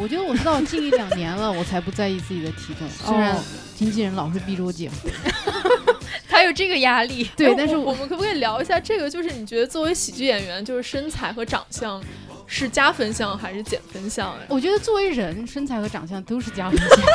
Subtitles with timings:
[0.00, 3.36] 我觉得我是到近一两年了，我才不在意自己的体重，虽然
[3.76, 5.10] 经纪人老是逼着我减肥。
[6.26, 9.10] 他有这个压力，对，但是我们可不可以聊一下这个？
[9.10, 12.02] 就是你觉得作为喜剧演员，就是身材和长相
[12.46, 14.34] 是加分项还是减分项？
[14.48, 16.88] 我觉得作为人，身材和长相都是加分项。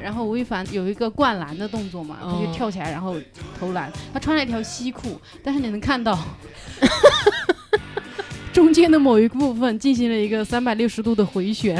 [0.00, 3.16] 然后吴亦凡有一个灌篮的动作嘛，他就跳起来然后
[3.64, 3.90] 投篮。
[4.12, 6.18] 他穿了一条西裤，但是你能看到。
[8.52, 11.76] 中间的某一部分进行了一个三百六十度的回旋，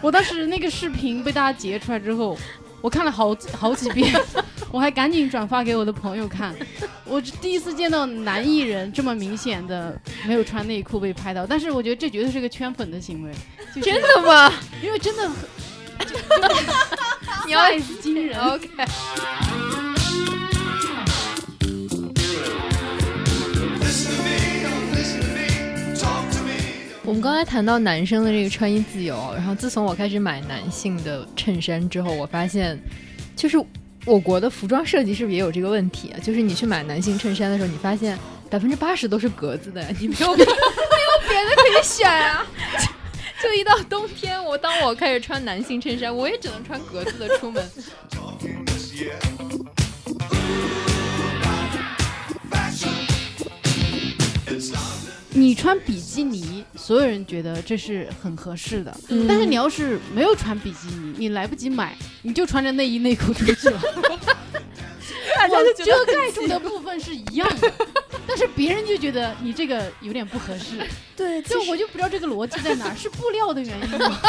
[0.00, 2.34] 我当时那个视频被大家截出来之后，
[2.80, 4.18] 我看了好好几遍，
[4.72, 6.54] 我还赶紧转发给我的朋友看。
[7.04, 13.30] 我第一次见到男艺人这么明显的没有穿内裤被拍到，但是我觉得这绝对是个圈粉的行为。
[13.82, 14.50] 真的吗？
[14.82, 15.30] 因为真的，
[17.46, 18.38] 你要也是惊人。
[18.40, 18.68] OK。
[27.06, 32.78] 我们刚才谈到男生的这个穿衣自由，然后自从我开始买男性的衬衫之后，我发现，
[33.36, 33.62] 就是
[34.06, 36.16] 我国的服装设计是不是也有这个问题啊？
[36.22, 40.46] 就是你去买男性衬衫的时候，你发现百分之八十都是格子的，你没有 没有
[41.28, 42.46] 别的可以选啊！
[43.44, 47.62] 就一到冬天，我当我开始穿男性衬衫，我也只能穿格子的出门。
[55.34, 58.96] 你穿比基尼，所有人觉得这是很合适的。
[59.28, 63.78] 但是你要是没有穿比基尼，你来不及买，你就穿着内衣内裤出去了。
[65.48, 67.72] 我遮盖住的部分是一样的，
[68.26, 70.86] 但是别人就觉得你这个有点不合适。
[71.16, 74.20] 对，就我就不知道这个逻辑在哪儿， 是布料的原因吗？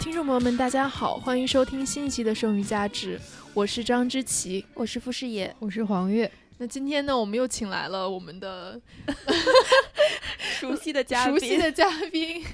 [0.00, 3.16] 听众朋友们，大家好，欢迎收听新一期的《剩余价值》，
[3.54, 6.30] 我是张之琪，我是傅视野，我是黄月。
[6.60, 8.80] 那今天呢，我们又请来了我们的
[10.58, 12.44] 熟悉的嘉宾，熟悉的嘉宾，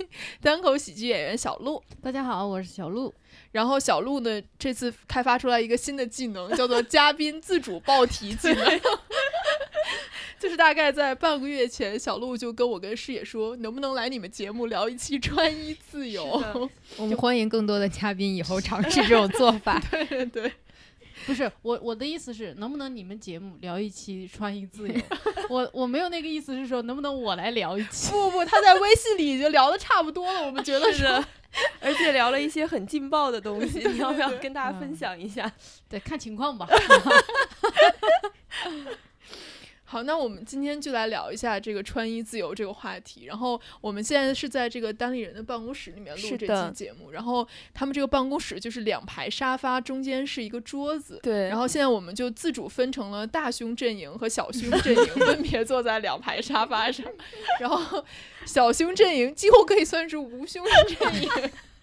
[0.43, 1.83] 单口喜剧演员小鹿。
[2.03, 3.13] 大家好，我是小鹿。
[3.53, 8.81] 然后小鹿呢，这次开发出来一个新的技能，叫做嘉宾自主报题技能。
[10.39, 16.71] 就是大概在半个月前，小鹿就跟我跟师野说，能不能来你们节目聊一期穿衣自由？
[16.99, 19.83] 我们欢迎更多的嘉宾以后尝试这种做法。
[19.91, 20.53] 对对对，
[21.27, 24.95] 不是我我的意思是，能不能你们节目聊一期穿衣自由？
[25.49, 28.11] 我我没有那个意思是说，能不能我来聊一期？
[28.11, 31.05] 不不，他在微信里已经聊的差不多了，我们觉得是，
[31.81, 35.51] 而且聊了一些很劲爆的东西， 你要不要跟大家分享一下？
[35.89, 36.69] 对，看情况吧。
[39.87, 43.27] 好，那我们今天就来聊一下这个穿衣自由这个话题。
[43.27, 47.11] 然后我们现在是在这个单立人的办公室里面录这期节目。
[47.11, 51.21] 然后他们这个办公室就是两排沙发，中间是一个桌子。
[51.23, 51.49] 对。
[51.49, 57.07] 然后现在我们就自主分成了大胸阵营和小胸阵营，分别坐在两排沙发上。
[57.61, 58.05] 然后
[58.47, 60.65] 小胸阵营几乎可以算是无胸
[60.99, 61.31] 阵营。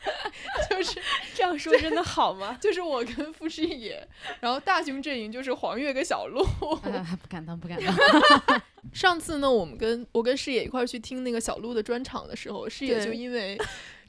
[0.69, 1.00] 就是
[1.35, 2.57] 这样说，真的好吗？
[2.62, 4.07] 就是我跟傅视野，
[4.39, 6.44] 然后大胸阵营就是黄月跟小鹿。
[6.44, 8.62] 不敢当，不敢当。
[8.94, 13.57] 上次呢，我们跟我跟师野一块去听那个小鹿的专场的时候，师野就因为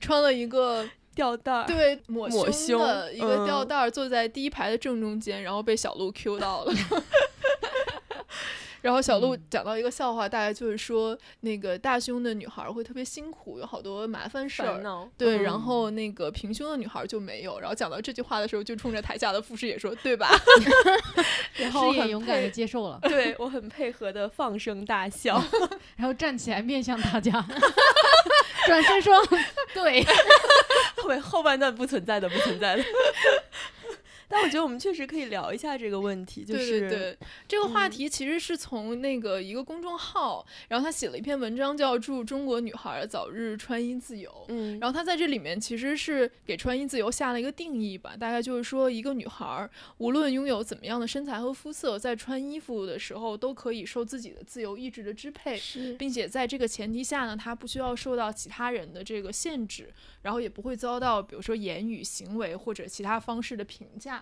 [0.01, 6.73] 穿了一个吊带，对抹胸的一个吊带，坐在第一排的正中间，然后被小鹿 Q 到了。
[8.83, 14.83] 然后小鹿讲到一个笑话，大概就是说那个大胸的女孩会特别辛苦，有好多麻烦事儿。
[15.17, 17.59] 对，然后那个平胸的女孩就没有。
[17.61, 20.31] 然后讲到这句话的时候，就冲着台下的副师也说：“对吧？”
[21.57, 22.99] 然后很勇敢的接受了。
[23.09, 25.43] 对我很配合的放声大笑，
[25.97, 27.33] 然后站起来面向大家，
[28.67, 29.15] 转身说
[29.73, 30.05] ：“对。”
[30.97, 32.85] 后面后半段不存在的，不存在的。
[34.33, 44.31] 但我觉得我们确实可以聊一下这个问题，就是对这个话题其实是从那个一个公众号，然后他写了一篇文章叫《祝中国女孩早日穿衣自由》。
[44.49, 49.69] 嗯，然后他在这里面其实是给穿衣自由下了一个定义吧，大概就是说一个女孩
[49.99, 55.61] 无论拥有怎么样的身材和肤色，在穿衣服的时候都可以受自己的自由意志的支配，
[55.99, 59.93] 并且在这个前提下呢，她不需要受到其他人的这个限制。
[60.23, 64.22] 然后也不会遭到，比如说言语、行为或者其他方式的评价。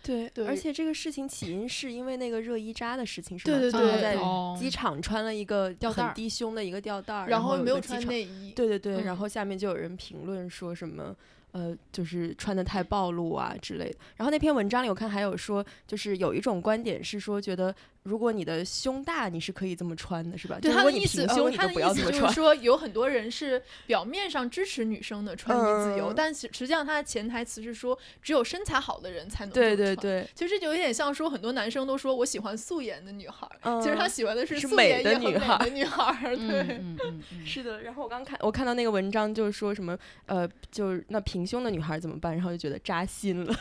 [0.03, 3.59] 对，而且这个事情起因是因为那个热依扎的事情，是吗？
[3.59, 4.17] 对对对，在
[4.59, 8.51] 机场穿了一个很低胸的一个吊带，然后没有穿内衣。
[8.55, 11.15] 对对对，然后下面就有人评论说什么。
[11.53, 13.97] 呃，就是穿的太暴露啊之类的。
[14.15, 20.57] 然后那篇文章里我看还有说，就是有一种观点是说，觉得如果你的胸大，你是可以这么穿的，是吧？
[20.61, 22.33] 对，他的意思，平胸，你他的就不要意思就是这么穿。
[22.33, 29.90] 说，有很多人是表面上支持女生的穿衣自由，嗯但实实际上他的潜台词是说，只有身材好的人才能对这么穿。
[29.95, 37.81] 对 对，其实就有点像说，很多男生都说我喜欢素颜的女孩儿，其实他嗯喜欢的是素颜也很美的女孩女孩对，嗯嗯嗯，是的。
[37.81, 42.33] 然后我刚看，我看到那个文章，就是说什么，呃，就是那平胸的女孩怎么办？
[42.33, 43.55] 然后就觉得扎心了。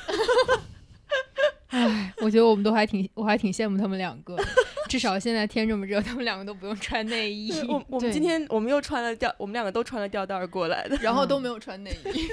[1.68, 4.36] 哎，我觉得我们都还挺，我还挺羡慕他们两个，
[4.90, 7.52] 至少现在天这么热，他们两个都不用穿内衣。
[7.68, 10.96] 我我们今天我们又穿了吊，我们两个都穿了吊带过来的。
[10.96, 12.28] 然后都没有穿内衣。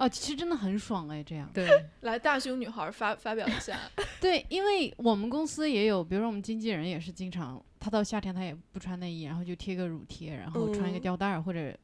[0.00, 1.46] 哦，其实真的很爽哎，这样。
[1.52, 1.68] 对，
[2.00, 3.78] 来，大胸女孩儿发发表一下。
[4.18, 11.76] 对，因为我们公司也有，比如说我们经纪人也是经常，他到夏天他也不穿内衣，然后就贴个乳贴，然后穿一个嗯吊带儿或者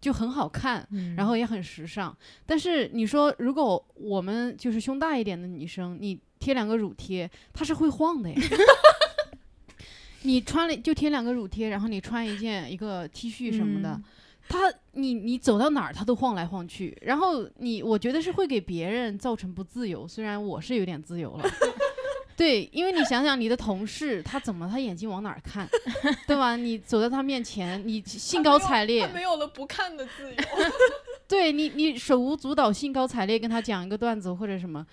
[0.00, 2.16] 就很好看，嗯然后也很时尚。
[2.46, 8.36] 但是你说，如果我们就是胸大一点的女生，你贴两个乳贴，它是会晃的呀。
[10.22, 14.04] 你穿了就贴两个乳贴，然后你穿一件一个 T 恤什么的，嗯
[14.48, 21.44] 它你你走到哪儿他都晃来晃去，然后你我觉得是会给别人造成不自由，虽然我是有点自由了。
[22.36, 25.68] 对，因为你想想你的同事，他怎么他眼睛往哪儿看，
[26.26, 26.56] 对吧？
[26.56, 30.36] 你走到他面前，你兴高采烈他，没有了不看的自由。
[31.28, 34.84] 对你，你手舞足蹈，兴高采烈跟他讲一个段子或者什么，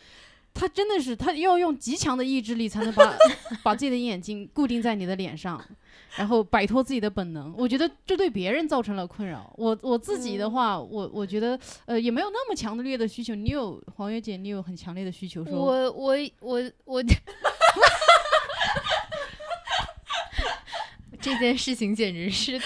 [0.54, 3.14] 他真的是他要用极强的意志力才能把
[3.64, 5.60] 把自己的眼睛固定在你的脸上，
[6.18, 7.54] 然后摆脱自己的本能。
[7.58, 9.54] 我觉得这对别人造成了困扰。
[9.58, 13.34] 我我自己的话，我我觉得呃也没有那么强烈的需求。
[13.36, 17.04] 你有黄月姐，你有很强烈的需求说，我我我我，
[21.22, 22.60] 这件事情简直是，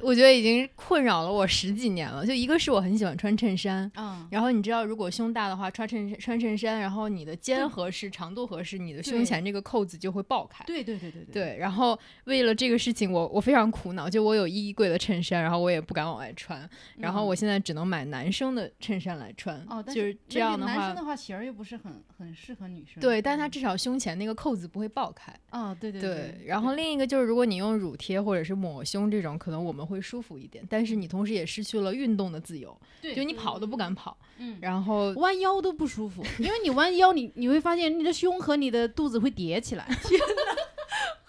[0.00, 2.26] 我觉得已经困扰了我十几年了。
[2.26, 10.64] 就一个是我很喜欢穿衬衫，嗯，然后你知道，如果胸大的话，穿衬衫穿衬衫，然后你的肩合适、长度合适，你的胸前这个扣子就会爆开。
[10.66, 16.68] 对对对对对，对，然后为了这个事情，我我非常苦恼，就我有衣柜的衬衫，然后我也不敢往外穿，
[16.98, 19.56] 然后嗯我现在只能买男生的衬衫来穿。
[19.68, 23.00] 哦，但就是这样的话男生，的话型儿又不是很很适合女生。
[23.00, 25.32] 对，但是它嗯至少胸前那个扣子不会爆开。
[25.50, 34.58] 哦，对对对，然后另一个就是，如果你用乳贴或者是抹胸这种，可能我们会舒服一点，但是你同时也失去了运动的自由，对就你跑都不敢跑，嗯。
[34.60, 39.86] 然后 弯腰都不舒服， 因为你弯腰，你你会发现你的胸和你的肚子会叠起来，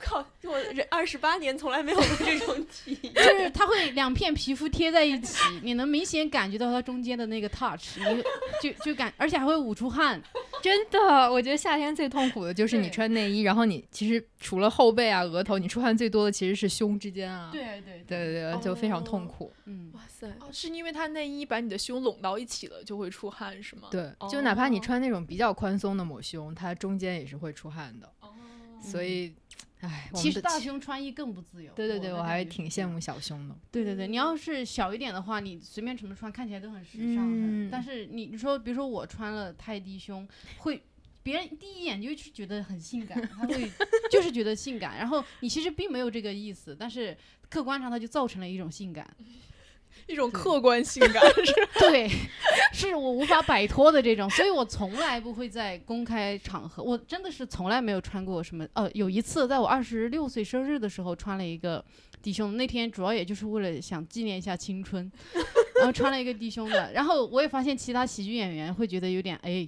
[0.07, 3.13] 靠，我这二十八年从来没有过这种体验。
[3.15, 8.23] 就是它会两片皮肤贴在一起，你能明显感觉到它中间的那个 touch，你
[8.61, 10.21] 就就感，而且还会捂出汗。
[10.61, 17.49] 真的，我觉得夏天最痛苦的就是你穿内衣，然后你其实除了后背啊、额头，你出汗最多的其实是胸之间啊。
[17.51, 19.53] 对对对对对，就非常哦痛苦。
[19.65, 23.89] 嗯，哇塞，哦，是因为它内衣把你的胸拢到一起了，就会出汗，是吗？。
[23.91, 28.09] 对，就哪怕你哦穿那种比较宽松的抹胸，它中间也是会出汗的。
[28.21, 28.29] 哦。
[28.79, 29.33] 所以，
[29.81, 31.71] 唉，其实大胸穿衣更不自由。
[31.73, 33.55] 对对对，我还挺羡慕小胸的。
[33.71, 37.27] 对对对，你要是小一点的话，你随便怎么穿，看起来都很时尚。
[37.29, 40.27] 嗯但是你你说，比如说我穿了太低胸，
[40.57, 40.83] 会
[41.21, 43.71] 别人第一眼就是觉得很性感，他会
[44.09, 47.15] 就是觉得性感，然后你其实并没有这个意思，但是
[47.49, 49.07] 客观上它就造成了一种性感。
[50.05, 52.09] 一种客观性感 是对，
[52.71, 58.67] 是我无法摆脱的这种，所以我从来不会在公开场合，我真的是从来没有穿过什么。
[58.73, 61.83] 呃，有一次在我二十六岁生日的时候穿了一个
[62.21, 65.11] 低胸，那天主要也就是为了想纪念一下青春，
[65.77, 69.67] 然后穿了一个低胸的，然后我也发现其他喜剧演员会觉得有点哎。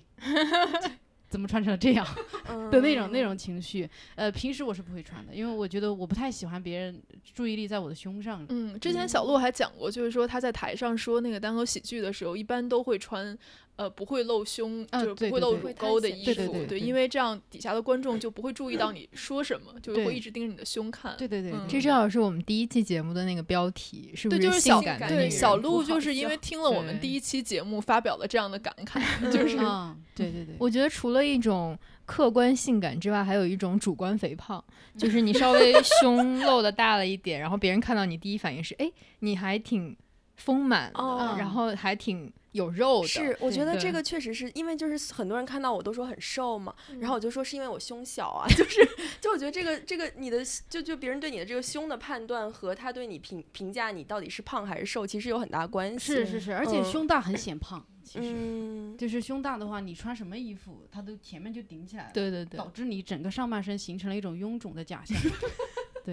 [1.29, 2.05] 怎么穿成了这样
[2.71, 3.88] 的那种那种情绪？
[4.15, 7.01] 呃，平时我是不会穿的，因为我觉得我不太喜欢别人
[7.33, 8.45] 注意力在我的胸上。
[8.50, 13.38] 嗯，之前小鹿还讲过，就是说他在台上说那个单口喜剧的时候，一般都会穿
[13.79, 21.15] 呃不会露胸，啊就是不会露沟的会衣对对服，对对因为这样底下的观众就不会注意到你说什么，就对会一直盯着你的胸看。
[21.17, 25.29] 对对对嗯，这正好是我们第一期节目的那个标题，是不是对，就是小性感的？
[25.29, 34.62] 小鹿，就是因为听了我们第一期节目，发表了这样的感慨， 就是嗯，对对对，我觉得除了一种客观性感之外，还有一种主观肥胖，
[35.00, 39.95] 就是你稍微胸露的大了一点，然后别人看到你第一反应是，哎，你还挺
[40.36, 43.08] 丰满的，哦然后还挺有肉的。
[43.08, 48.88] 是，我觉得这个确实是因为就是很多人看到我都说很瘦嘛，嗯然后我就说是因为我胸小啊， 就是
[49.22, 56.13] 就我觉得这个这个你的就就别人对你的这个胸的判断和他对你评评价你到底是胖还是瘦，其实有很大关系。
[56.13, 58.34] 是是是，而且嗯胸大很显胖，其实。
[58.36, 65.18] 嗯，就是胸大的话，你穿什么衣服，它都前面就顶起来了，对对对导致你整个上半身形成了一种臃肿的假象。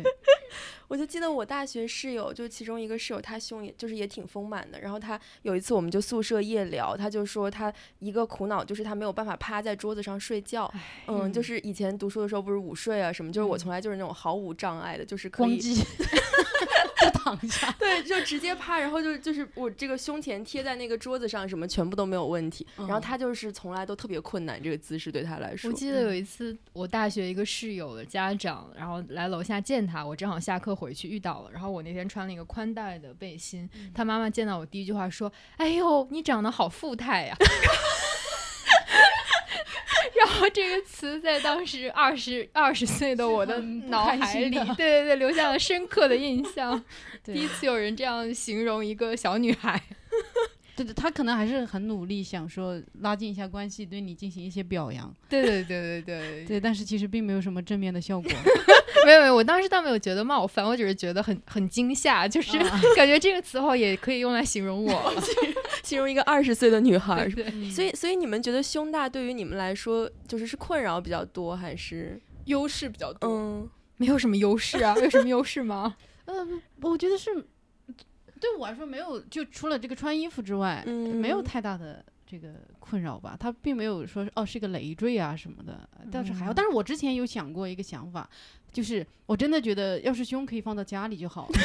[0.88, 4.80] 我就记得我大学室友，就其中一个室友，她胸也就是也挺丰满的。
[4.80, 10.72] 然后她有一次我们就宿舍夜聊，她就说她一个苦恼就是她没有办法趴在桌子上睡觉。
[11.08, 15.70] 嗯，就是以前读书的时候不是午睡啊什么，就是我从来就是那种毫无障碍的，就是可以就
[17.26, 17.70] 躺下。
[17.78, 22.64] 对，就直接趴，然后就就是我这个胸前贴在那个桌子上，什么全部都没有问题。
[22.76, 25.68] 然后他就是从来都特别困难这个姿势对他来说。
[25.68, 30.76] 我记得有一次我大学一个室友的家长，然后来楼下见他，我正好下课。
[30.76, 37.48] 回去遇到了，然后我那天穿了一个宽带的背心，他妈妈见到我第一句话说：“哎呦，你长得好富态呀！”然
[40.36, 46.82] 后 这个词在当时二十二十岁的我的 脑海里，对对对，留下了深刻的印象。
[47.24, 49.80] 第一次有人这样形容一个小女孩。
[50.76, 55.12] 对对，他可能还是很努力，想说拉近一下关系，对你进行一些表扬。
[55.28, 58.30] 对对对对对对，但是其实并没有什么正面的效果。
[59.06, 62.58] 没有没有，我当时倒没有觉得冒犯，我只是觉得很很惊吓，就是
[62.96, 65.14] 感觉这个词号也可以用来形容我，
[65.84, 67.28] 形容一个二十岁的女孩。
[67.70, 73.30] 所以所以你们觉得胸大对于你们来说，就是是困扰比较多，还是优势比较多？
[73.30, 75.96] 嗯，没有什么优势啊，有什么优势吗？
[76.26, 77.46] 嗯，我觉得是。
[78.38, 83.34] 对我来说没有，就除了这个穿衣服之外，没有太大的这个困扰吧。
[83.40, 86.52] 他并没有说哦是一个累赘啊什么的，倒是还好。
[86.52, 88.28] 但是我之前有想过一个想法，
[88.76, 91.58] 就是我真的觉得要是胸可以放到家里就好了。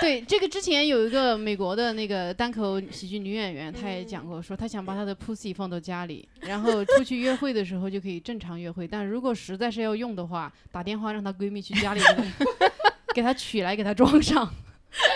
[0.00, 8.88] 对，这个之前有一个美国的那个单口喜剧女演员，她也讲过，说她想把她的 pussy 放到家里，然后出去约会的时候就可以正常约会。
[8.88, 12.00] 但如果实在是要用的话，打电话让她闺蜜去家里。
[13.14, 14.50] 给她取来，给她装上。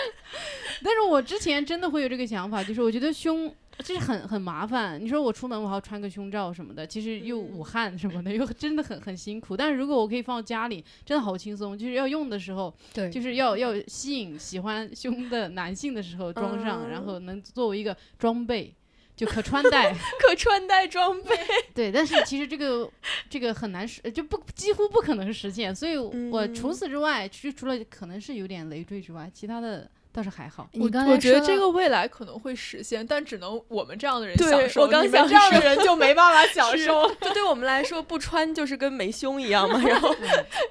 [0.83, 3.51] 但是我之前真的会有这个想法，就是我觉得胸
[3.83, 5.01] 其实很很麻烦。
[5.01, 9.55] 你说我出门我还要穿个胸罩什么的，其实又捂汗什么的，又真的很很辛苦。
[9.55, 11.77] 但是如果我可以放家里，真的好轻松。
[11.77, 18.73] 就是要用的时候，对，就是要要吸引喜欢胸的男性的时候装上，然后能作为一个装备。
[19.15, 21.35] 就可穿戴， 可穿戴装备。
[21.73, 22.89] 对，但是其实这个
[23.29, 25.75] 这个很难实，就不几乎不可能实现。
[25.75, 29.91] 所以我除此之外，其实除了可能是有点累赘之外，其他的。
[30.19, 34.81] 倒是还好，我我觉得这个未来可能会实现，但只能我们这样的人享受。
[34.81, 37.09] 我刚想这样的人就没办法享受。
[37.21, 39.79] 就对我们来说，不穿就是跟没胸一样嘛。
[39.87, 40.15] 然后，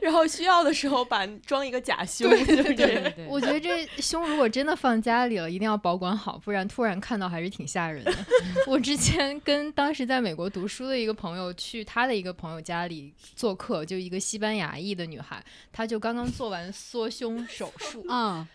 [0.03, 2.29] 然后需要的时候把装一个假胸。
[2.29, 3.27] 对对对。
[3.27, 8.13] 我觉得这胸如果真的放家里了，一定要保管好，不然突然看到还是挺吓人的。
[8.69, 18.47] 我之前跟当时在美国读书的一个朋友去他的一个朋友家里做客，就一个西班牙裔的女孩，她就刚刚做完缩胸手术啊。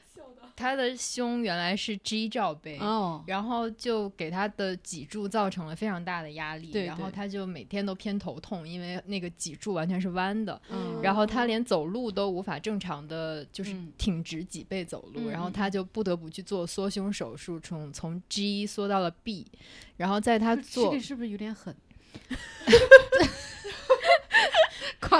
[0.56, 3.24] 他的胸原来是 G 罩杯，哦。
[3.28, 11.00] 然后就给他的脊柱造成了非常大的压力，对然后他就每天都偏头痛，因为那个脊柱完全是弯的，嗯。
[11.02, 19.46] 然后他连走路都无法正常的就是挺直脊背走路，然后他就不得不去做缩胸手术，从从 G 缩到了 B，
[19.98, 21.76] 然后在他做这个是不是有点狠？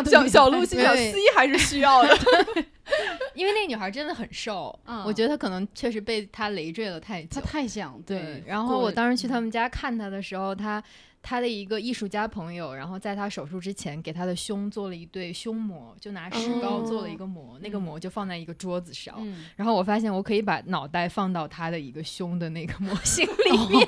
[0.10, 2.18] 小小鹿心想 C 还是需要的。
[3.34, 8.44] 因为那个女孩真的很瘦，我觉得她可能确实被她累赘了太久，她太想对。
[8.46, 10.84] 然后我当时去他们家看她的时候，她
[11.22, 19.16] 她的一个艺术家朋友，然后在她手术之前给她的胸做了一对胸膜，就拿石膏做了一个模，那个膜就放在一个桌子上。
[19.56, 23.88] 然后我发现我可以把脑袋放到她的一个胸的那个模型 里面。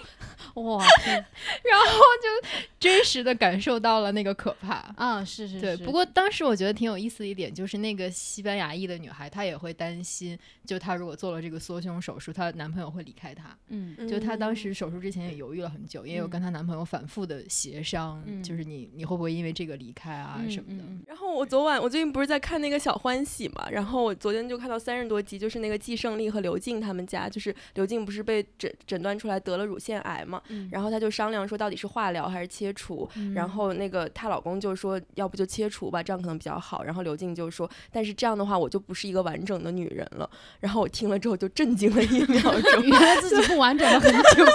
[0.56, 0.84] 哇！
[1.08, 5.24] 然后就真实的感受到了那个可怕啊！
[5.24, 5.78] 是是，对。
[5.78, 13.56] 不过当时我觉得挺有意思的一点，就是那个西班牙裔的女孩，她也会担心，就她如果做了这个缩胸手术，她男朋友会离开她。
[13.68, 20.84] 嗯，就她当时手术之前也犹豫了很久，也有跟她男朋友反复的协商，就是你你会不会因为这个离开啊什么的。
[21.08, 30.42] 然后我昨晚我最近不是在看那个小欢喜嘛，然后我昨天就看到三十多集，就是那个季胜利和刘静他们家，就是刘静不是被诊诊断出来得了乳腺癌嘛。
[30.72, 33.10] 然后她就商量说，到底是化疗还是切除？
[33.34, 36.84] 然后那个她老公就说，要不就切除吧，这样可能比较好。
[36.84, 40.30] 然后刘静就说，但是这样的话，我就不是一个完整的女人了。
[40.60, 44.46] 然后我听了之后就震惊了一秒钟， 原来自己不完整了很久。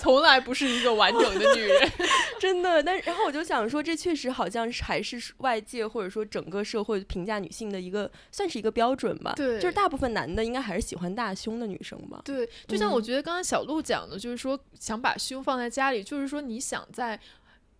[0.00, 1.92] 从来不是一个完整的女人，
[2.40, 2.82] 真的。
[2.82, 9.34] 但然后我就想说，这确实好像是还是外界或者说整个社会评价女性的一个，算是一个标准吧。
[9.36, 12.22] 对，就是大部分男的应该还是喜欢大胸的女生吧。
[12.24, 17.20] 对，就像我觉得刚刚小鹿讲的，就是说想把胸放在家里，就是说你想在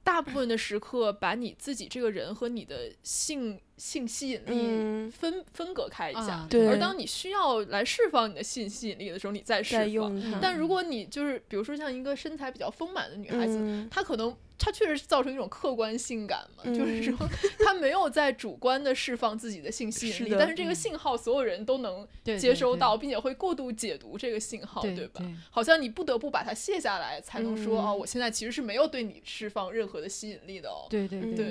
[0.04, 3.60] 大部分的时刻把你自己这个人和你的性。
[3.80, 6.46] 性吸引力分分隔开一下。
[6.50, 6.68] 对。
[6.68, 10.40] 而当你需要来释放你的性吸引力的时候，你再释放。
[10.40, 14.37] 但如果你就是比如说像一个身材比较丰满的女孩子，她可能。
[14.62, 17.16] 她确实是造成一种客观性感嘛，就是说
[17.64, 22.06] 她没有在主观的释放自己的性吸引力，但是这个信号所有人都能
[22.38, 25.25] 接收到，并且会过度解读这个信号，对吧？
[25.49, 30.87] 好像你不得不把它卸下来，才能说哦，我现在其实是没有对你释放任何的吸引力的哦。
[30.90, 31.46] 对对对，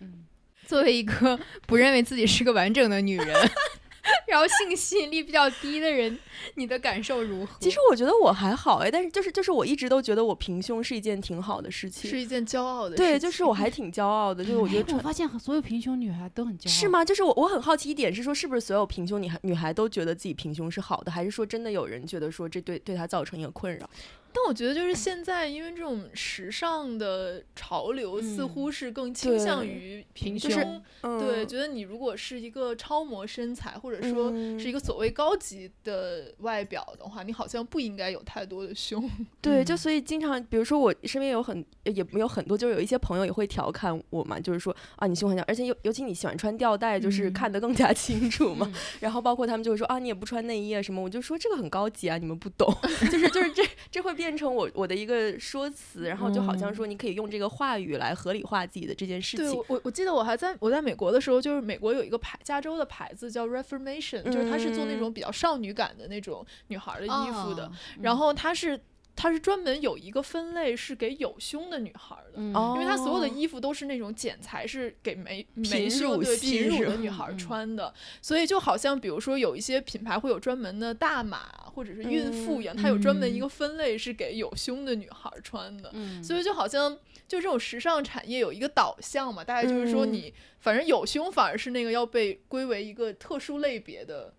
[0.00, 0.26] 嗯，
[0.72, 3.28] 作为一个不认为自己是个完整的女人。
[4.26, 6.18] 然后性吸引力比较低的人，
[6.54, 7.52] 你的感受如何？
[7.60, 12.96] 其实我觉得我还好哎，但是就是就是我一直都觉得我平胸是一件挺好的事情，是一件骄傲的。
[12.96, 16.72] 对，就是我还挺骄傲的，就是我觉得我发现所有平胸女孩都很骄傲。
[16.72, 17.04] 是吗？
[17.04, 23.88] 就是我我很好奇一点是说，是不是所有平胸女孩女孩都觉得自己平胸是好的，还是说真的有人觉得说这对对她造成一个困扰？
[24.34, 30.82] 但我觉得就是现在，因为这种时尚的潮流似乎是更倾向于平胸，
[31.20, 39.08] 对，觉得你如果是一个超模身材，或者说是一个所谓高级的外表的话，你好像不应该有太多的胸。
[39.40, 48.72] 对，就所以经常，比如说我身边有很也没有很多，就是有一些朋友也会调侃我嘛，就是说啊，你胸很小，而且尤尤其你喜欢穿吊带，就是看得更加清楚嘛。
[49.00, 52.72] 然后包括他们就会说啊，你也不穿内衣啊什么，我就说这个很高级啊，你们不懂，
[53.10, 59.46] 就是就是这这会变成我我的一个说辞，然后就好像说你可以用这个话语来合理化自己的这件事情。
[59.46, 68.80] 对，我我记得我还在我在美国的时候，就是美国有一个牌，加州的牌子叫 Reformation，就是它是做那种比较少女感的那种女孩的衣服的，然后它是。
[69.14, 85.92] 它是专门有一个分类是给有胸的女孩的，因为它所有的衣服都是那种剪裁是给没没胸对平乳的女孩穿的，所以就好像比如说有一些品牌会有专门的大码或者是孕妇一样，它有专门一个分类是给有胸的女孩穿的，
[86.22, 86.92] 所以就好像
[87.28, 94.34] 就这种时尚产业有一个导向嘛，大概就是说你反正有胸反而是那个要被归为一个特殊类别的。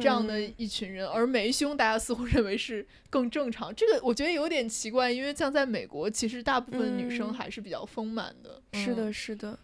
[0.00, 3.74] 这样的一群人，而没胸，大家似乎认为是更正常。
[3.74, 8.60] 这个我觉得有点奇怪，因为像在美国，其实大部分女生还是比较丰满的。
[8.72, 9.58] 是的，是的。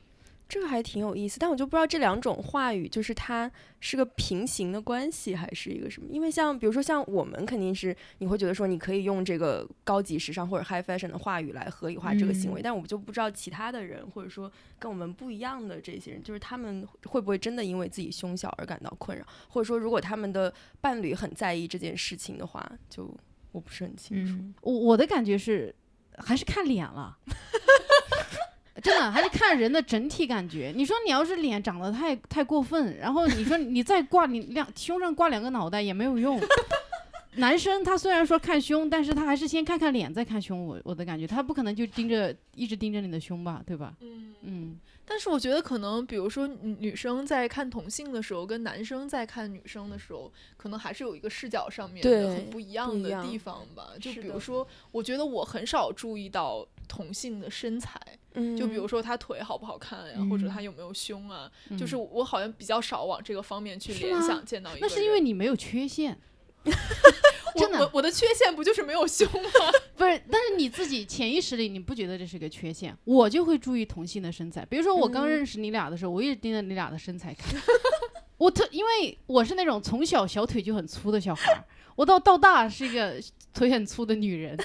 [0.50, 6.08] 这个还挺有意思，但我就不知道这两种话语就是它是个平行的关系还是一个什么？
[6.10, 23.08] 因为像比如说像我们肯定是你会觉得说你可以用这个高级时尚或者 high fashion 的话语来合理化这个行为，但我就不知道其他的人或者说跟我们不一样的这些人，就是他们会不会真的因为自己胸小而感到困扰，或者说如果他们的伴侣很在意这件事情的话，就
[23.52, 24.34] 我不是很清楚。
[24.62, 25.72] 我我的感觉是
[26.18, 27.16] 还是看脸了。
[28.80, 30.72] 真的还是看人的整体感觉。
[30.74, 36.40] 你说你要是脸长得太太过分，然后你说你再挂你两胸上挂两个脑袋也没有用。
[37.36, 40.66] 男生他虽然说看胸，但是他还是先看看脸再看胸。
[40.66, 43.94] 我我的感觉，他不可能就盯着一直盯着你的胸吧，对吧？
[44.00, 44.80] 嗯嗯。
[45.06, 53.90] 但是我觉得可能，比如说女生在看同性的时候，跟男生在看女生的时候，可能还是有一个视角上面的很不一样的地方吧。
[54.00, 58.00] 就比如说，我觉得我很少注意到同性的身材。
[58.56, 64.44] 就比如说他腿好不好看呀，或者他有没有胸啊，就是我好像比较少往这个方面去联想。
[64.44, 66.16] 见到一个，那是因为你没有缺陷。
[67.56, 69.50] 真的，我我的缺陷不就是没有胸吗？
[69.96, 72.96] 不是，但是你自己潜意识里你不觉得这是个缺陷？
[73.04, 74.64] 我就会注意同性的身材。
[74.66, 77.60] 比如说我刚认识你俩的时候，我一直盯着你俩的身材看。
[78.38, 81.64] 我特因为我是那种从小小腿就很粗的小孩，
[81.96, 83.20] 我到到大是一个
[83.52, 84.56] 腿很粗的女人，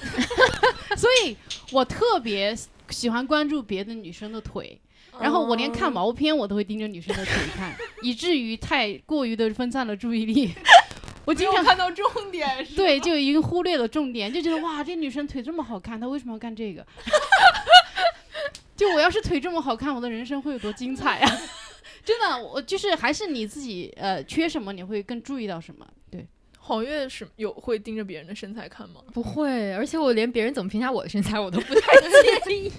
[0.96, 1.36] 所以
[1.72, 2.56] 我特别。
[2.90, 4.78] 喜欢关注别的女生的腿，
[5.20, 10.52] 然后我连看毛片我都会盯着女生的腿看， 以至于太过于的分散了注意力。
[11.24, 16.86] 我经常看到重点，对，就已经忽略了重点，就觉得哇，这女生腿这么好看，她为什么要干这个？
[18.76, 21.40] 就我要是腿这么好看，我的人生会有多精彩啊！
[22.04, 25.84] 真的，我就是还是你自己，呃，缺什么你会更注意到什么？
[26.66, 26.68] 对。
[26.68, 29.00] 黄月是有会盯着别人的身材看吗？
[29.12, 31.80] 不会，而且我连别人怎么评价我的身材我都不太
[32.44, 32.72] 介意。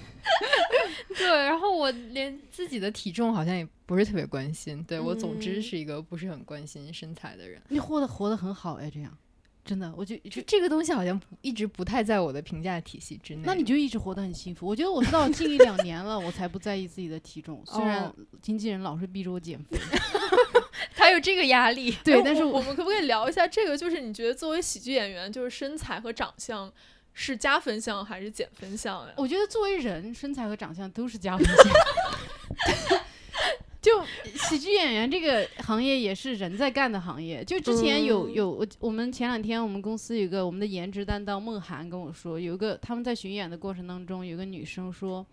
[1.16, 4.84] 对，然后我连自己的体重好像也不是特别关心。
[4.84, 7.60] 对我，总之是一个不是很关心身材的人。
[7.68, 9.16] 你活的活得很好哎，这样
[9.64, 13.42] 真的，我就就这个东西好像一直不太在我的评价体系之内。
[13.44, 14.66] 那你就一直活得很幸福。
[14.66, 19.78] 我觉得我是到近一两年了，我才不在意自己的体重，虽然经纪人老是逼着我减肥。
[21.20, 23.76] 这个压力， 对，但是我们可不可以聊一下这个？
[23.76, 26.72] 就是你觉得作为喜剧演员，就是身材和长相
[27.12, 29.12] 是加分项还是减分项呀？
[29.16, 33.00] 我觉得作为人，身材和长相都是加分项。
[33.80, 34.04] 就
[34.48, 37.44] 喜剧演员这个行业也是人在干的行业。
[37.44, 45.24] 就之前有有我我们前两天我们公司有个我们的颜值担当孟涵跟我说，有一个他们在巡演的过程当中，有个女生说。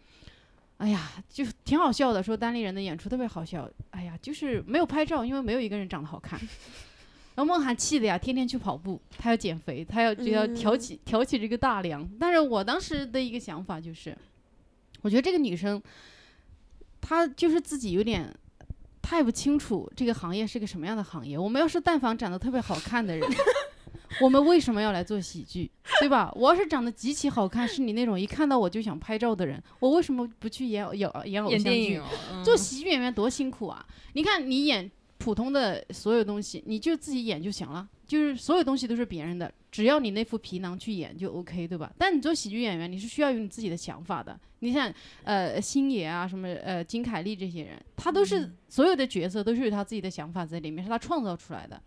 [0.78, 3.70] 哎呀，就挺好笑的，说单立人的演出特别好笑。
[3.92, 6.40] 哎呀，就是没有拍照，因为没有一个人长得好看。
[7.36, 12.08] 然后梦涵气的呀，天天去跑步，她要减肥，她要就要挑起挑起这个大梁。
[12.20, 14.18] 但是我当时的一个想法就是，
[15.02, 15.82] 我觉得这个女生，
[17.00, 18.34] 她就是自己有点
[19.02, 21.38] 太不清楚这个行业是个什么样的行业。
[21.38, 23.30] 我们要是但凡长得特别好看的人。
[24.22, 26.32] 我们为什么要来做喜剧，对吧？
[26.36, 32.02] 我要是长得极其好看，是你那种一看到我就想拍照的人，我为什么不去演演演偶像剧？
[32.44, 33.86] 做喜剧演员多辛苦啊！
[34.14, 41.92] 你看你演普通的所有东西，你就自己演就行了，就是所有东西都是别人的，只要你那副皮囊去演就 OK，对吧？
[41.98, 44.40] 但你做喜剧演员，你是需要有你自己的想法的。
[44.60, 44.92] 你像
[45.24, 51.82] 呃星爷啊，什么呃金凯利这些人，他都是所有的角色都是有他自己的想法在里面，是他创造出来的。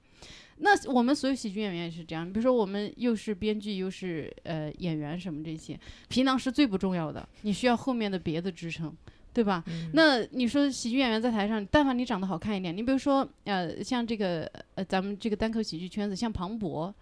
[0.60, 8.92] 那我们所有喜剧演员也是这样，比如说我们又是编剧又是呃演员什么这些，皮囊是最不重要的，你需要后面的别的支撑，
[9.32, 9.62] 对吧？
[9.92, 16.92] 那你说喜剧演员在台上，但凡你长得好看一点，你比如说呃像这个呃咱们这个单口喜剧圈子，像庞博，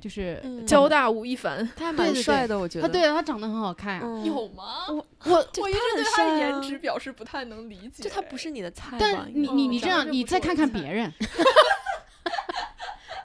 [0.00, 2.86] 就是交大吴亦凡，他还蛮帅的，我觉得。
[2.86, 4.86] 他对他长得很好看，有吗？
[4.90, 8.96] 我我我一直对他的颜值表示不太能理解，就他不是你的菜。
[8.98, 11.12] 但你你你这样，你再看看别人。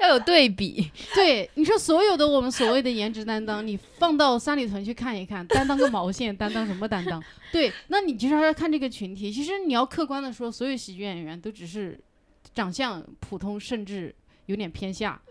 [0.02, 7.24] 要有对比， 对你说所有的我们所谓的颜值担当，你放到三里屯去看一看，担当个毛线，担当什么担当？
[7.52, 9.32] 对，那你就是要看这个群体。
[9.32, 12.00] 其实你要客观的说，所有喜剧演员都只是
[12.54, 14.14] 长相普通，甚至
[14.48, 15.22] 有点偏下。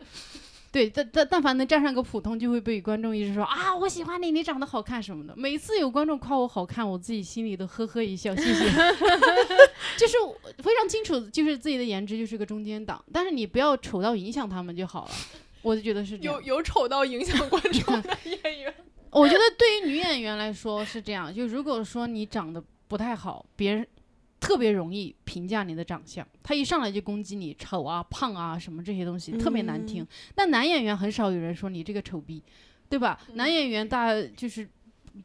[0.73, 5.35] 对，但但但凡能站上个普通，就会被观众一直说啊，我喜欢你，你长得好看什么的。
[5.37, 8.65] 每次有观众夸我好看，我自己心里都呵呵一笑，谢谢。
[9.99, 10.17] 就是
[10.63, 15.11] 非常清楚，就是自己的颜值就是个中间档，但是你不要丑到影响他们就好了。
[15.63, 16.35] 我就觉得是这样。
[16.37, 18.75] 有有丑到影响观众的 演员？
[19.11, 23.85] 我觉得对于女演员来说是这样，就如果说你长得不太好，别人。
[24.41, 30.05] 特别容易评价你的长相，他一上来就攻击你丑啊、胖啊什么这些东西，特别难听。
[30.35, 32.43] 但男演员很少有人说你这个丑逼，
[32.89, 33.21] 对吧？
[33.35, 34.67] 男演员大就是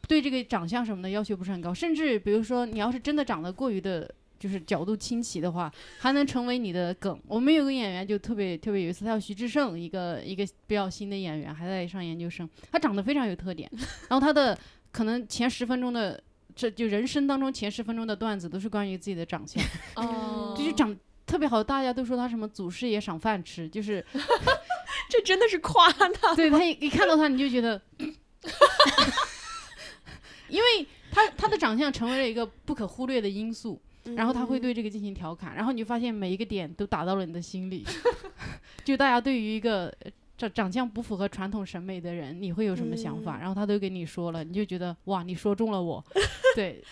[0.08, 7.18] 对这个长相什么的要求不是很高，甚至比如说你要是真的长得过于的，就是角度清奇的话，还能成为你的梗。
[7.26, 13.72] 我们有个演员就特别特别有意思，他叫徐志胜，一个一个比较新的演员，还在上研究生，他长得非常有特点，
[14.10, 14.58] 然后他的
[14.92, 16.22] 可能前十分钟的。
[16.56, 19.62] 这就人生当中前十分钟的段子都是关于自己的长相，
[19.98, 24.04] 哦，就是长特别好，大家都说他什么祖师爷赏饭吃，就是
[25.10, 27.82] 这真的是夸他，对他一一看到他你就觉得，
[30.48, 33.82] 因为他他的长相成为了一个不可忽略的因素，
[34.16, 37.86] 然后他会对这个进行调侃，然后你就发现每一个点都打到了你的心里，
[38.86, 39.94] 就大家对于一个。
[40.38, 43.38] 长长相不符合传统审美的人，你会有什么想法？
[43.40, 46.04] 然后他都给你说了，你就觉得哇，你说中了我。
[46.56, 46.84] 对，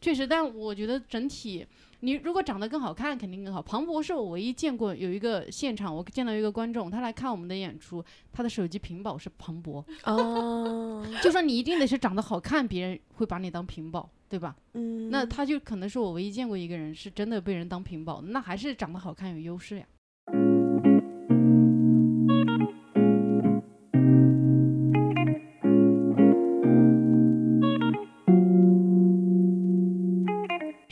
[0.00, 1.66] 确实，但我觉得整体，
[2.00, 3.60] 你如果长得更好看，肯定更好。
[3.60, 9.84] 庞博是我唯一见过有一个现场，我见到一个观众，他来看我们的演出，他的手机屏保是庞博。
[10.04, 14.56] 哦， 就说你一定得是长得好看，别人会把你当屏保，对吧？
[14.74, 19.86] 嗯，那他就可能是我唯一见过一个人是真的被人当屏保，那还是长得好看有优势呀。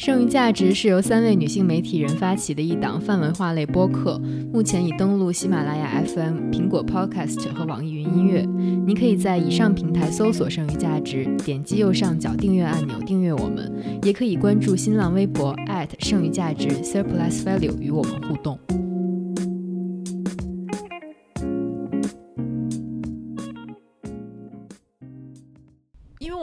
[0.08, 4.18] 剩余价值是由三位女性媒体人发起的一档泛文化类播客，
[4.50, 8.40] 目前已登录喜马拉雅 FM、苹果 Podcast 和网易云音乐。
[8.86, 13.70] 您可以在以上平台搜索“剩余价值”，点击右上角订阅按钮订阅我们，
[14.02, 15.54] 也可以关注新浪微博
[15.98, 18.58] 剩余价值 Surplus Value 与我们互动。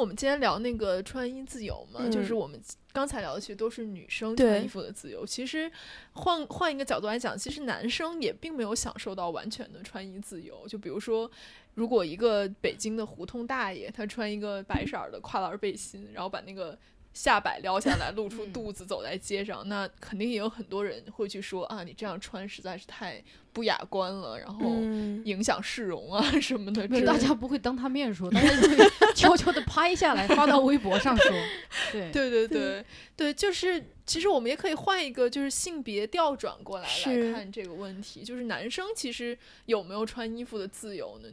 [0.06, 2.62] 我们今天聊那个穿衣自由嘛，就是我们。
[2.94, 5.70] 刚才聊的其实都是女生穿衣服的自由，其实
[6.14, 10.68] 换换一个角度来讲，其实男生也并没有享受到完全的穿衣自由。
[10.68, 11.30] 就比如说，
[11.74, 16.78] 如果一个北京的胡同大爷，他穿一个白色的跨栏背心，然后把那个。
[17.16, 23.24] 下摆撩下来，露出肚子，走在街上，那肯定也有很多人会去说啊，你这样穿实在是太
[23.54, 24.70] 不雅观了，然后
[25.24, 26.86] 影响市容啊 什么的。
[27.06, 31.32] 大家不会当他面说，大家会 悄悄的拍下来发到微博上说。
[31.94, 41.30] 对对对对对，就是其实我们也可以换一个，就是性别调转过来来看这个问题，就是男生其实有没有穿衣服的自由呢？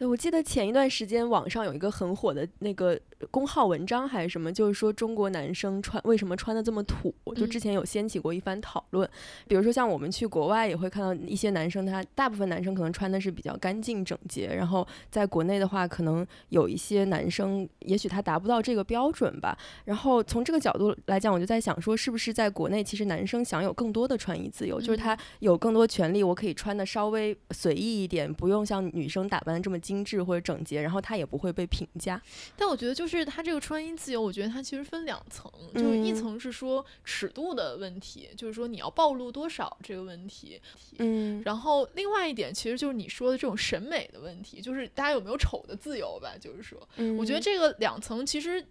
[0.00, 9.08] 我记得前一段时间网上有一个很火的那个公号文章还是什么，就是说中国男生穿为什么穿的这么土，就之前有掀起过一番讨论。
[9.46, 19.56] 比如说像我们去国外也会看到一些男生，他大部分男生可能穿的是比较干净整洁，然后在国内的话，可能有一些男生也许他达不到这个标准吧。
[19.84, 29.78] 然后从这个角度来讲，我就在想说，是不是在国内其实男生享有更多的穿衣自由，就是他有更多权利，我可以穿的稍微随意一点，不用像女生打扮的这么。
[29.84, 32.20] 精致或者整洁，然后他也不会被评价。
[32.56, 40.58] 但我觉得，就是他这个穿衣自由，我觉得它其实分两层，就是一层是说尺度的问题，就是说你要暴露多少这个问题。
[40.98, 46.34] 嗯，然后另外一点，其实就是你说的这种审美的问题，就是大家有没有丑的自由吧？
[46.40, 46.80] 就是说，
[47.18, 48.64] 我觉得这个两层其实。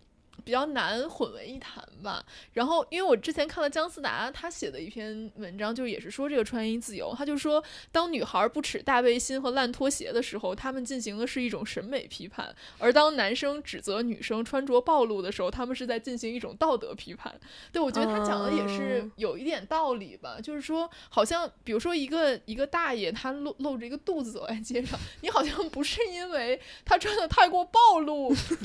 [0.44, 2.24] 比较难混为一谈吧。
[2.54, 7.14] 然后，因为我之前看了姜思达他写的一篇文章，就也是说这个穿衣自由。
[7.18, 17.34] 他就说，当女孩不耻大背心和烂拖鞋的时候，他们进行的是一种审美批判；而当男生指责女生穿着暴露的时候，他们是在进行一种道德批判。
[17.72, 20.40] 对我觉得他讲的也是有一点道理吧。
[20.42, 28.56] 就是说，好像比如说一个一个大爷，他露露着一个肚子走在街上，你好像不是因为他穿的太过暴露， 释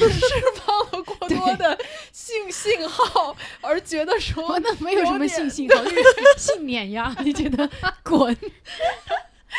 [0.57, 1.58] 放了过多。
[1.59, 1.79] 的
[2.13, 6.03] 性信号而觉得说那没有什么性信号，就是
[6.39, 7.69] 性碾压， 你觉得
[8.03, 8.35] 滚？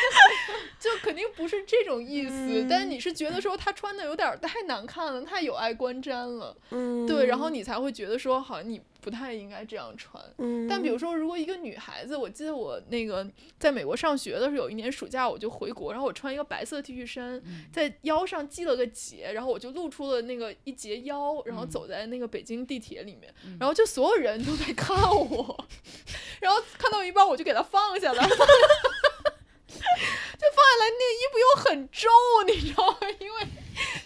[0.80, 10.22] 就肯定不是这种意思，但是你是觉得说他穿的有点太难看了，太有碍观瞻了，嗯，对，然后你才会觉得说好像你不太应该这样穿。
[10.38, 25.66] 嗯，但比如说如果一个女孩子，我记得我那个在美国上学的时候，有一年暑假我就回国，然后我穿一个白色 T 恤衫，在腰上系了个结，然后我就露出了那个一截腰，然后走在那个北京地铁里面，然后就所有人都在看我，
[26.40, 28.26] 然后看到一半我就给他放下来。
[30.40, 32.08] 就放下来，那个衣服又很皱，
[32.46, 32.98] 你知道吗？
[33.18, 33.40] 因为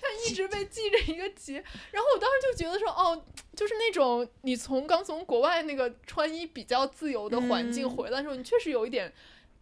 [0.01, 1.55] 它一直被系着一个结。
[1.91, 3.25] 然后我当时就觉得说，哦，
[3.57, 9.13] 就是那种你从刚从国外那个穿衣比较自由的环境回来的时候，你确实有一点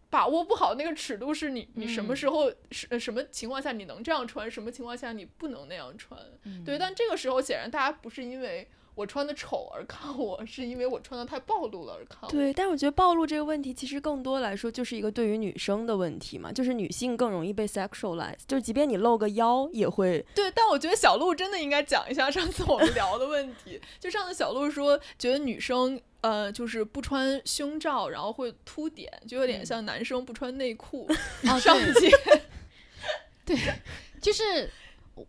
[0.09, 6.19] 把握不好那个尺度，是你你什么时候是什么情况下你能这样穿，什么情况下你不能那样穿。
[6.65, 8.67] 对，但这个时候显然大家不是因为。
[8.95, 12.27] 我穿的丑而看我，是因为我穿的太暴露了而看我。
[12.29, 20.23] 对，但是我觉得暴露这个问题，其实更多来说就是一个对于女生的问题嘛，就是女性更容易被 sexualize，就是即便你露个腰也会。
[20.35, 23.81] 对，但我觉得小鹿真的应该讲一下上次我们聊的问题。
[23.99, 31.07] 就上次小鹿说，觉得女生呃就是不穿胸罩，然后会凸点，就有点像男生不穿内裤
[31.59, 31.59] 上
[31.95, 32.11] 街。
[33.43, 33.57] 对，
[34.21, 34.69] 就是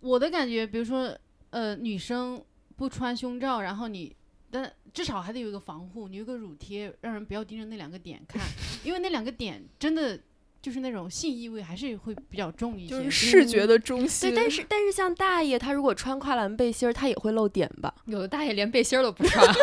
[0.00, 1.16] 我的感觉，比如说
[1.48, 2.44] 呃女生。
[2.76, 4.14] 不穿胸罩，然后你，
[4.50, 8.42] 但至少还得有一个防护，你有个乳贴，让人不要盯着那两个点看，
[8.84, 10.18] 因为那两个点真的
[10.62, 14.30] 就是那种性意味还是会比较重一些，就是视觉的中心。
[14.30, 17.94] 对，但是但是像大爷他如果穿跨栏背心儿，他也会露点吧？
[18.06, 19.44] 有的大爷连背心儿都不穿。
[19.52, 19.62] 对，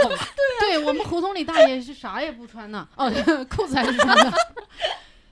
[0.60, 3.12] 对我们胡同里大爷是啥也不穿呢，哦，
[3.50, 4.32] 裤子还是穿的，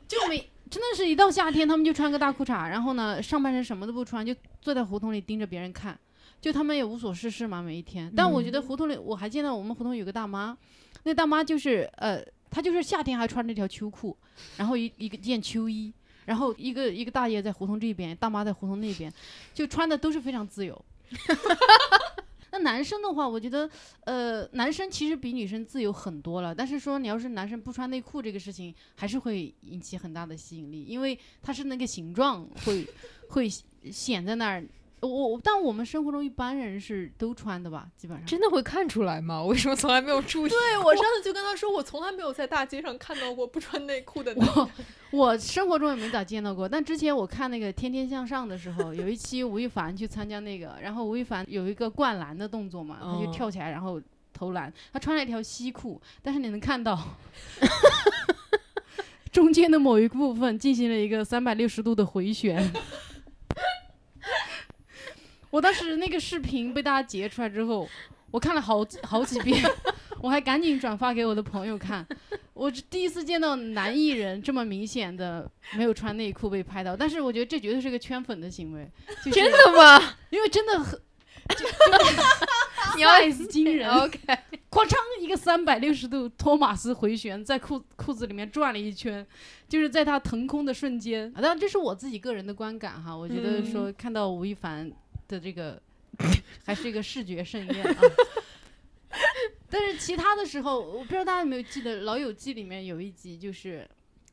[0.08, 6.00] 就没真的是一到夏天，他们就穿个大裤衩，然后呢上半身什么都不穿，就坐在胡同里盯着别人看。
[6.42, 8.12] 就他们也无所事事嘛，每一天。
[8.16, 10.58] 但我觉得胡同里，我还见到我们胡同有个大妈，
[11.04, 14.16] 那大妈就是呃，她就是夏天还穿着条秋裤，
[14.58, 15.94] 然后一一个件秋衣，
[16.26, 19.12] 然后一个一个大爷在胡同这边，大妈在胡同那边，
[19.54, 20.86] 就穿的都是非常自由。
[22.52, 23.70] 那男生的话，我觉得
[24.06, 26.56] 呃，男生其实比女生自由很多了。
[26.56, 32.88] 但是说你要是男生不穿内裤这个事情，还是会引起很大的吸引力，因为它是那个形状会
[33.30, 33.48] 会
[33.92, 34.64] 显在那儿。
[35.02, 39.42] 我但我们生活中一般人是都穿的吧，基本上真的会看出来吗？
[39.46, 40.50] 为什么从来没有注意？
[40.50, 44.34] 对我上次就跟他说，我从来没有在大街上看到过不穿内裤的。
[44.38, 44.70] 我
[45.12, 54.02] 我生活中也没咋见到过，但之前我看那个《天天向上》的时候，有一期吴亦凡去参加那个，然后吴亦凡有一个灌篮的动作嘛，他就跳起来然后
[54.34, 57.00] 投篮，他穿了一条西裤，但是你能看到
[59.32, 62.72] 中间的某一部分进行了一个三百六十度的回旋。
[65.50, 67.88] 我当时那个视频被大家截出来之后，
[68.32, 69.64] 我看了好几好几遍，
[70.22, 72.06] 我还赶紧转发给我的朋友看。
[72.54, 78.88] 我第一次见到男艺人这么明显的没有穿内裤被拍到，但是我觉得这绝对是个圈粉的行为。
[79.32, 80.16] 真的吗？
[80.30, 81.00] 因为真的很，
[82.98, 83.90] 你要惊人。
[83.90, 84.20] OK，
[84.70, 89.26] 哐嚓一个三百六十度托马斯回旋，在裤裤子里面转了一圈，
[89.68, 91.32] 就是在他腾空的瞬间。
[91.32, 94.92] 当然这是我自己个人的观感哈，我觉得说看到吴亦凡。
[95.30, 95.82] 的这个
[96.66, 98.02] 还是一个视觉盛宴啊，
[99.70, 103.88] 但是其他的时候，我不知道大家有没有记得《老友记》里面有一集，就是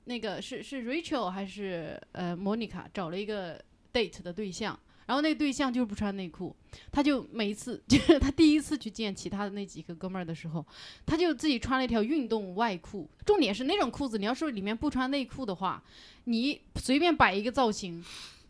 [0.07, 6.57] 那个是是 Rachel 还是呃 Monica 找了一个 date 的对象，然后那个对象就是不穿内裤，
[6.91, 10.65] 他就每一次 就是他第一次去见其他的那几个哥们儿的时候，
[11.05, 15.83] 他就自己穿了一条运动外裤，重点是那种裤子，你要是里面不穿内裤的话，
[16.25, 18.05] 你随便摆一个造型，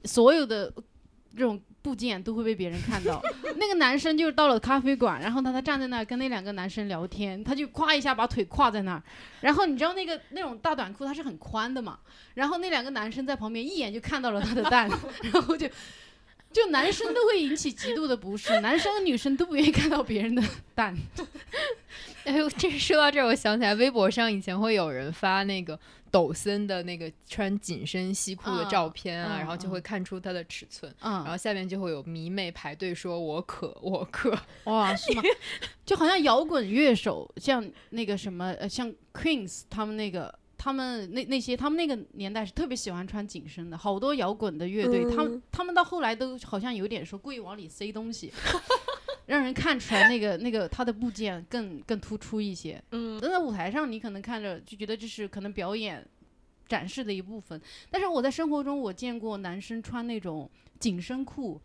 [0.05, 0.73] 所有的
[1.37, 3.23] 这种部件都会被别人看到。
[3.57, 9.03] 那个男生就是到了咖啡馆，然后他他站在那儿跟那两个男生聊天，他就咵一下把腿跨在那儿，
[9.41, 11.99] 然后你知道那个那种大短裤它是很宽的嘛，
[12.35, 14.89] 然后那两个男生在旁边一眼就看到了他的蛋，
[15.33, 15.69] 然后就。
[16.53, 20.43] 就男生都会引起极度的不适，男生和女生都不愿意看到别人的
[20.75, 20.97] 蛋。
[22.25, 25.79] 哎呦，这说到这儿，我想起来，微博上以前会有人发那个
[26.17, 35.23] 抖森的那个穿紧身西裤的照片啊，然后就会看出他的尺寸，然后下面就会有迷妹排队说“我可，我可”，哇，是吗？
[35.85, 40.35] 就好像摇滚乐手，像那个什么，呃，像 Queens 他们那个。
[40.59, 48.33] 他们那那些，他们那个年代是特别喜欢穿紧身的，好多摇滚的乐队，他们他们到后来都好像有点说故意往里塞东西，
[49.27, 52.83] 让人看出来那个那个他的部件更更突出一些。
[52.93, 56.05] 嗯，在舞台上你可能看着就觉得这是可能表演
[56.69, 57.61] 展示的一部分，
[57.91, 61.61] 但是我在生活中我见过男生穿那种紧身裤，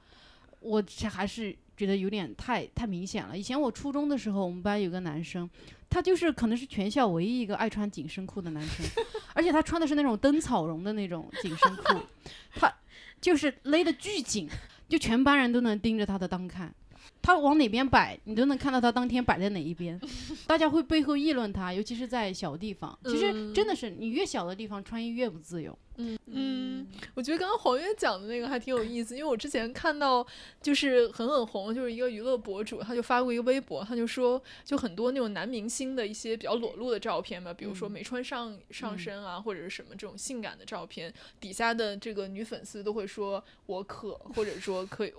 [0.60, 3.38] 我还是觉得有点太太明显了。
[3.38, 5.50] 以前我初中的时候，我们班有个男生。
[5.93, 8.86] 他就是可能是全校唯一一个爱穿紧身裤的男生，
[9.34, 12.00] 而且他穿的是那种灯草绒的那种紧身裤，
[12.56, 12.74] 他
[13.19, 14.50] 就是勒得巨紧，
[14.88, 16.74] 就全班人都能盯着他的裆看。
[17.22, 20.00] 他往哪边摆，你都能看到他当天摆在哪一边，
[20.48, 22.98] 大家会背后议论他，尤其是在小地方。
[23.06, 25.78] 其实真的是，你越小的地方穿衣越不自由。
[25.98, 30.26] 嗯嗯，我觉得刚刚黄月讲的那个还挺有意思，因为我之前看到
[30.62, 45.14] 就是很很红，就是一个娱乐博主，他就发过一个微博，他就说，就很多那种男明星的一些比较裸露的照片嘛，比如说没穿上上身啊，或者是什么这种性感的照片，底下的这个女粉丝都会说我可，或者说可以。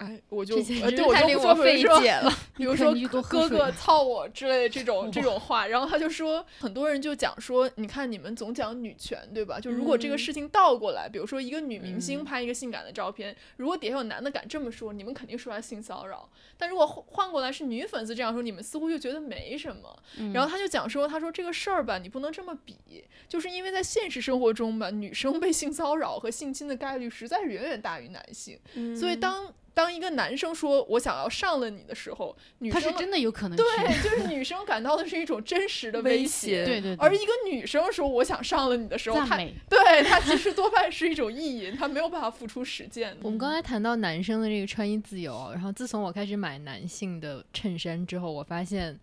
[0.00, 9.60] 哎，我就呃，对我就不说，比如说，比如说哥哥操我之类的这种这种话，然后他就说，很多人就讲说，你看你们总讲女权，对吧？
[9.60, 16.26] 就如果这个事情倒过来，比如说一个女明星拍一个性感的照片，如果底下有男的敢这么说，你们肯定说他性骚扰。
[16.56, 19.94] 但如果换过来是女粉丝这样说，你们似乎就觉得没什么。
[20.32, 28.58] 然后他就讲说，他说这个事儿吧，你不能这么比，就是因为在现实生活中吧，女生被性骚扰和性侵的概率实在是远远大于男性，
[28.96, 29.52] 所以当。
[29.80, 33.64] 当一个男生说我想要上了你的时候，女生是真的有可能对，
[34.02, 36.94] 就是女生感到的是一种真实的威胁，对对。
[36.96, 39.38] 而一个女生说我想上了你的时候，她
[39.70, 43.16] 对她其实多半是一种意淫，她没有办法付出实践。
[43.22, 48.94] 我们刚才谈到男生的这个穿衣自由，然后自从我开始买男性的衬衫之后，我发现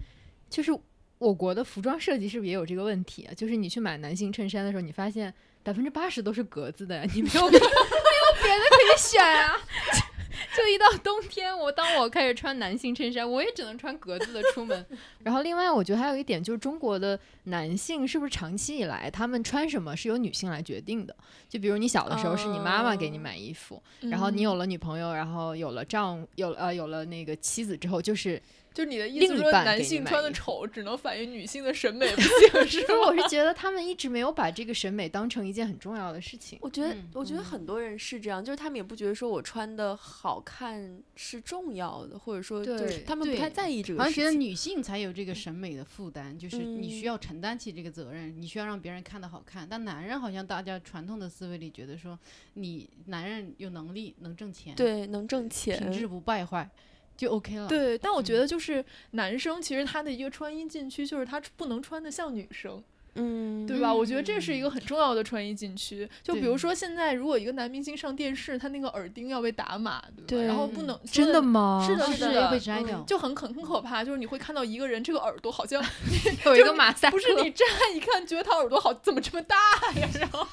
[0.47, 0.71] 就是
[1.17, 3.33] 我国的服装设计是不是也有这个问题啊？
[3.33, 9.57] 就是你去买男性衬衫的时候，你发现百分之八十都是格子的，你没有没有别的可以选啊。
[10.57, 14.83] 就一到冬天，我当我开始穿男性衬衫，我也只能穿格子的出门。
[15.23, 21.15] 然后另外，我觉得还有一点就是，中国的男性是不是长期以来他们穿什么是由女性来决定的？
[21.47, 28.41] 就比如你小的时候是你妈妈给你买衣服，然后你有了女朋友，然后有了丈有呃有了那个妻子之后，就是。
[28.77, 33.07] 就是你的意思说，男性穿的丑只能反映女性的审美 不行，是吗？
[33.07, 36.59] 我是觉得他们一直没有把这个审美当成一件很重要的事情。
[36.61, 43.97] 我觉得，我觉得很多人是这样，就是他们也不觉得说我穿的好看是重要的，或者说，就是，他们不太在意这个。
[43.97, 49.67] 好像觉得女性才有这个审美的负担，就是你需要承担起这个责任，你需要让别人看的好看。
[49.67, 52.15] 但男人好像大家传统的思维里觉得说，
[52.53, 56.69] 你男人有能力能挣钱，对，能挣钱，品质不败坏。
[57.17, 57.67] 就 OK 了。
[57.67, 62.81] 对，但我觉得就是男生其实他的一个穿衣禁区就是他不能穿的像女生，
[63.15, 63.91] 嗯，对吧？
[63.91, 66.07] 我觉得这是一个很重要的穿衣禁区。
[66.21, 70.45] 就比如说现在如果一个男明星上电视，他那个耳钉要被打码，对吧？
[70.45, 71.83] 然后不能真的吗？
[71.85, 74.03] 是的，是的，要被摘掉，就很很很可怕。
[74.03, 75.83] 就是你会看到一个人这个耳朵好像
[76.45, 79.55] 有一个马赛克，不是你乍一看觉得他耳朵好怎么这么大
[79.99, 80.07] 呀？
[80.19, 80.47] 然后。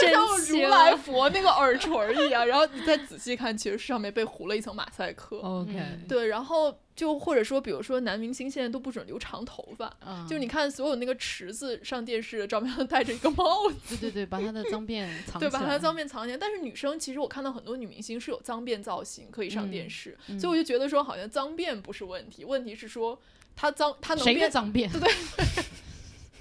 [0.00, 5.38] 就像如来佛那个耳垂一样，然后你再仔细看，其实上面被糊了一层马赛克。
[5.38, 5.72] OK，
[6.08, 9.92] 对，然后就或者说，比如说男明星现在都不准留长头发，
[10.28, 16.38] 就你看所有那个池子上电视的照片都戴着一个帽子，对对对，把他的脏辫藏，对，把他的脏辫藏起来。
[16.38, 23.20] 但是女生其实我看到很多女明星是有脏辫造型可以上电视，所以我就觉得说好像脏辫不是问题，问题是说
[23.56, 24.90] 他脏他能变脏辫？
[24.92, 25.64] 对对。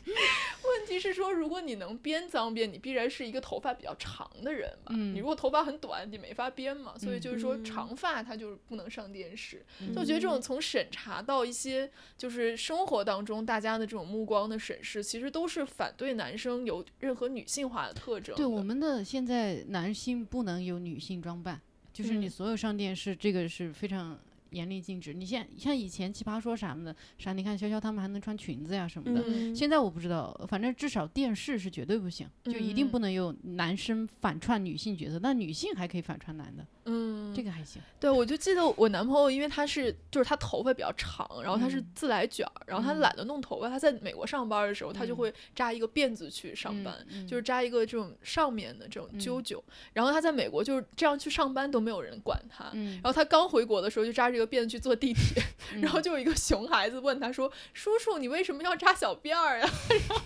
[0.70, 4.92] 问题是说，如果你能编脏辫，你必然是一个头发比较长的人嘛。
[4.96, 6.98] 嗯你如果头发很短，你没法编嘛。
[6.98, 9.66] 所以就是说，长发它就是不能上电视。
[9.82, 18.38] 嗯就我觉得这种从审查到一些就是生活当中大家的这种目光的审视，其实都是反对男生有任何女性化的特征的。
[18.38, 21.60] 对我们的现在男性不能有女性装扮，
[21.92, 24.20] 就是你嗯所有上电视，这个是非常
[24.52, 25.14] 严厉禁止。
[25.14, 29.24] 你像像以前奇葩说啥的，啥你看潇潇他们还能穿裙子呀什么的。
[29.28, 37.82] 嗯现在我不知道，反正至少电视是绝对不行，就一定嗯不能有男生反串女性角色，但女性还可以反串男的，嗯，这个还行。
[38.00, 41.92] 对，我就记得我男朋友，因为他是就是他头发比较长，然后他是嗯。
[41.94, 43.00] 自来卷儿，然后他嗯。
[43.00, 45.18] 懒得弄头发，他在美国上班的时候，他就嗯。
[45.18, 47.28] 会扎一个辫子去上嗯班，嗯。
[47.28, 49.20] 就是扎一个这种上面的这种嗯。
[49.20, 49.64] 揪揪，
[49.94, 52.70] 然后他在美国就是这样去上班都没有人管他。
[52.74, 52.94] 嗯。
[52.96, 55.44] 然后他刚回国的时候就扎这个辫子去坐地铁，
[55.76, 55.82] 嗯。
[55.82, 60.22] 然后就有一个熊孩子问他说：“叔叔，你为什么要扎小辫儿呀？” 然后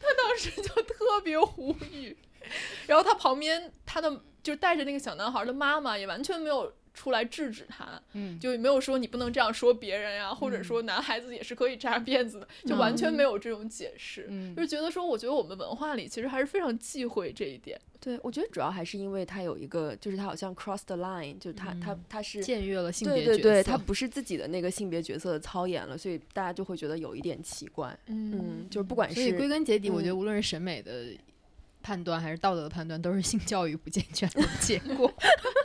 [0.00, 2.16] 他当时就特别无语，
[2.88, 14.26] 然后他旁边他的就带着那个小男孩的妈妈也完全没有出来制止他，嗯就没有说你不能这样说别人呀，或者嗯说男孩子也是可以扎辫子的，就完全没有这种解释。
[14.28, 17.80] 嗯就是觉得说，我觉得我们文化里其实还是非常忌讳这一点。
[18.00, 22.42] 对，我觉得主要还是因为他有一个，就是他好像 cross the line，就他、他嗯他是。
[22.42, 27.96] 僭越了性别角对对对，色他不是自己的那个性别角色的操演了，所以大家就会觉得有一点奇怪。
[28.06, 31.08] 嗯，就是不管所以归根结底，我觉得嗯无论是审美的
[31.82, 35.12] 判断还是道德的判断，都是性教育不健全的结果。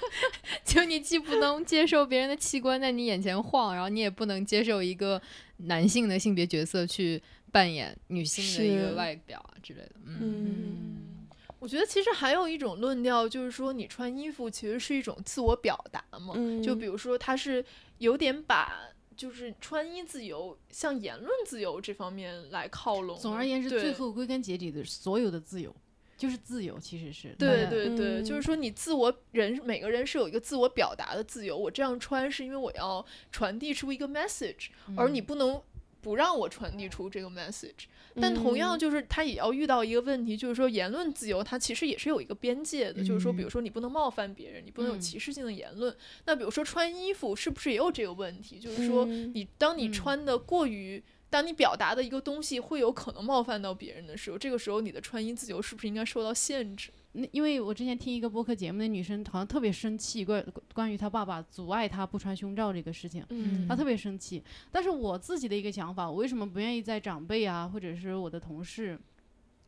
[0.63, 5.21] 就你既不能接受别人的器官在你眼前晃，然后你也不能接受一个
[5.57, 9.91] 男性的性别角色去扮演女性的一个外表啊之类的。
[10.05, 11.27] 嗯，嗯
[11.59, 16.33] 我觉得其实还有一种论调，就是说你穿衣服其实是一种自我表达嘛。
[16.35, 17.63] 嗯，就比如说，他是
[17.99, 18.73] 有点把
[19.15, 23.17] 就是穿衣自由向言论自由这方面来靠拢。
[23.17, 25.73] 总而言之，最后归根结底的所有的自由
[26.17, 31.57] 就是自由，其实是对对对，就是嗯说你自我人每个人是有一个自我表达的自由。
[31.57, 35.61] 我这样穿是因为我要传递出一个 message，、而你嗯不能
[35.99, 37.85] 不让我传递出这个 message。
[38.21, 45.93] 但同样，嗯就是他也要遇到一个问题，就是说言论自由它其实也是有一个边界的，就是说，比如说你不能冒犯别人，你不能有嗯歧视性的言论。
[46.25, 48.57] 那比如说穿衣服是不是也有这个问题？
[48.57, 51.03] 就是说嗯你当你嗯穿的过于。
[51.35, 56.89] 当你表达的一个东西会有可能冒犯到别人的时候，这个时候你的穿衣自由是不是应该受到限制？
[57.11, 64.41] 那因为我之前听一个播客节目，那女生好像特别生气，关关于她爸爸阻碍她不穿胸罩这个事情，嗯她特别生气。
[64.71, 68.97] 但是我自己的一个想法，我为什么不愿意在长辈啊，或者是我的同事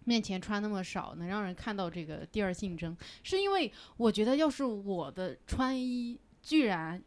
[0.05, 2.95] 面前穿那么少，能让人看到这个第二性征？
[3.24, 7.03] 是因为我觉得，要是我的穿衣居然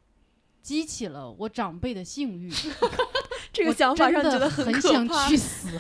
[0.61, 2.51] 激起了我长辈的性欲，
[2.83, 3.10] 我
[3.53, 5.37] 这个想法真的让觉得很想去。
[5.37, 5.69] 死。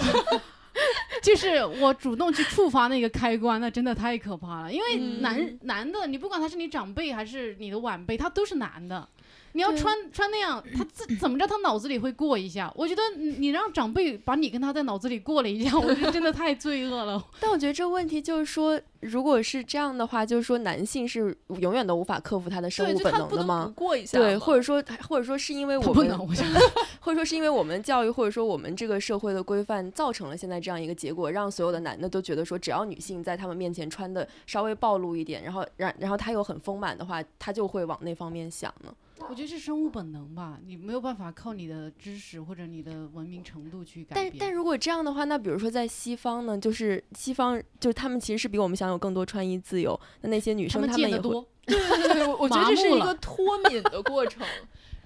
[1.21, 4.73] 就是我主动去触发那个开关，那真的太可怕了。
[4.73, 9.07] 因为男、嗯男的，你不管他是你长辈还是你的晚辈，他都是男的。
[9.53, 12.73] 你要穿穿那样，他自怎么着，他脑子里会过一下。
[12.77, 17.23] 我觉得你你让长辈把你跟他在脑子里过了一下，我觉得真的太罪恶了。
[17.41, 23.73] 但我觉得这个问题就是说，如果是这样的话，就是说男性是永远都无法克服他的生对，物本能的吗？
[23.75, 26.19] 过一下对，或者说，或者说是因为我们
[27.01, 38.95] 或者说是因为我们教育，或者说我们这个社会的规范，造成了现在这样一个结果，让所有的男的都觉得说，只要女性在他们面前穿的稍微暴露一点，然后然然后他又很丰满的话，他就会往那方面想呢。
[39.29, 44.33] 我觉得是生物本能吧，你没有办法靠你的知识或者你的文明程度去改变。
[44.39, 54.45] 但但如果这样的话，那比如说在西方呢，就是西方就是他们其实是比我们享有更多穿衣自由，那那些女生他们她们也会对对 对，我我觉得这是一个脱敏的过程。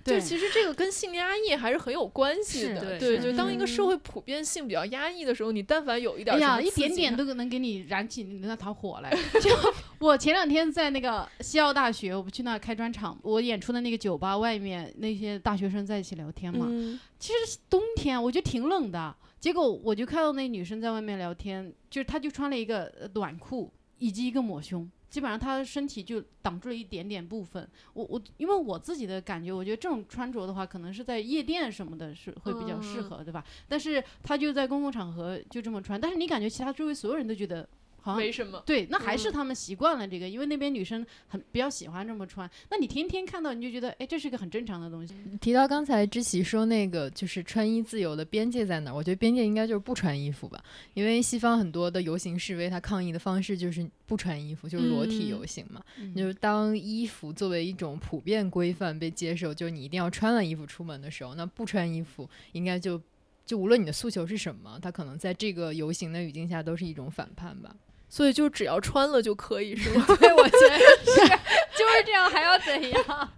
[0.05, 9.11] 就对其实这个跟性压抑还是很有关系的，对对，就当一个社嗯会普遍性比较压抑的时候，你但凡有一点哎呀，一点点都能给你燃起你那团火来。
[9.41, 9.51] 就
[9.99, 16.67] 我前两天在那个西澳大学，我不去那开专场，我演出的那个酒吧外面那些大学生在一起聊天嘛。
[16.69, 24.87] 嗯其实冬天我觉得挺冷的，结果我就看到那女生在外面聊天，就是她就穿了一个呃短裤以及一个抹胸。
[25.15, 33.45] 基本上他身体就挡住了一点点部分，我我因为我自己的感觉，我觉得这种穿着的话，可能是在夜店什么的是会比较适嗯合，对吧？
[33.69, 37.69] 但是他就在公共场合就这么穿，但是你感觉其他周围所有人都觉得
[38.05, 38.63] 好像没什么。
[38.67, 42.49] 对，那还是嗯他们习惯了这个，因为那边女生很比较喜欢这么穿。
[42.71, 45.15] 那你天天看到，你就觉得，哎，这是个很正常的东西。
[45.41, 55.83] 提到刚才知琪说那个就是穿衣自由的边界在哪儿，我觉得边界应该就是不穿衣服吧，因为西方很多的游行示威，它抗议的方式就是不穿衣服，就是裸体嗯游行嘛。
[55.99, 63.01] 嗯就是当衣服作为一种普遍规范被接受，就是你一定要穿了衣服出门的时候，那不穿衣服应该就
[63.47, 67.75] 就无论你的诉求是什么，他可能在这个游行的语境下都是一种反叛吧。
[68.15, 70.05] 所以就只要穿了就可以，是吗？
[70.21, 71.21] 对，我觉得是，
[71.77, 73.29] 就是这样，还要怎样？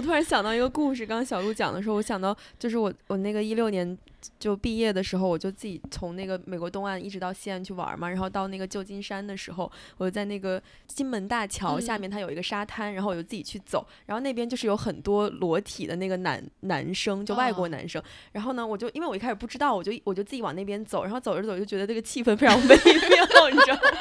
[0.00, 3.98] 我我突然想到一个故事，刚刚小鹿讲的时候，我想到就是我我那个一六年
[4.38, 23.98] 就毕业的时候，我就自己从那个美国东岸一直到西岸去玩嘛，然后到那个旧金山的时候，我就在那个金门大桥下面，它有一个沙滩，然后我就自己去走，然后那边就是有很多裸体的那个男男生，就外国男生，然后呢，我就因为我一开始不知道，我就我就自己往那边走，然后走着走就觉得这个气氛非常 微妙，你知道吗？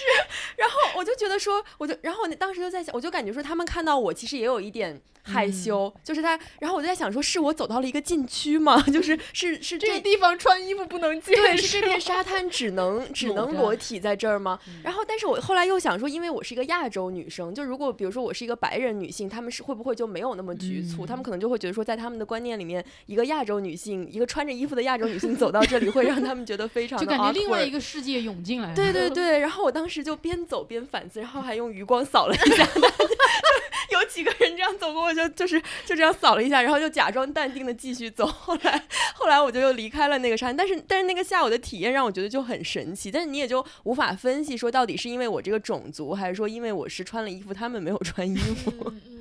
[0.00, 8.80] 就是，然后我就觉得说，我就，然后我当时就在想，我就感觉说，他们看到我其实也有一点害羞，就是他，然后我就在想说，是我走到了一个禁区吗？
[8.90, 14.58] 就是是是这个地方穿衣服不能进，对，是这片沙滩只能只能裸体在这儿吗？
[14.82, 21.06] 然后，但是我后来又想说，因为我是一个亚洲女生，就如果比如说我是一个白人女性，他们是会不会就没有那么局促？
[21.06, 28.74] 他们可能就会觉得说，在他们的观念里面，一个亚洲女性，一个穿着衣服的亚洲女性走到这里，会让他们觉得非常就感觉另外一个世界涌进来。
[28.74, 32.66] 对对对，然后我当时是就边走边反思，然后还用余光扫了一下，
[33.90, 38.24] 有几个人这样走过，我就就是就这样扫了一下，然后就假装淡定的继续走。
[38.26, 38.82] 后来
[39.14, 43.10] 后来我就又离开了那个山，但是但是那个下午的体验让我觉得就很神奇。
[43.10, 48.92] 但是你也就无法分析说到底是因为我这个种族，还是说因为我是穿了衣服，他们没有穿衣服。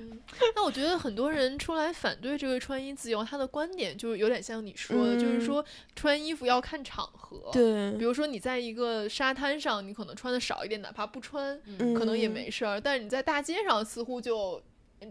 [0.56, 5.64] 那我觉得很多人出来反对这个穿衣自由，他的观点就有点像你说的，就是说
[5.96, 7.50] 穿衣服要看场合。
[7.52, 11.60] 对，比如说你在一个沙滩上，你可能穿的少一点，哪怕不穿，
[11.98, 12.80] 可能也没事儿。
[12.80, 14.62] 但是你在大街上，似乎就。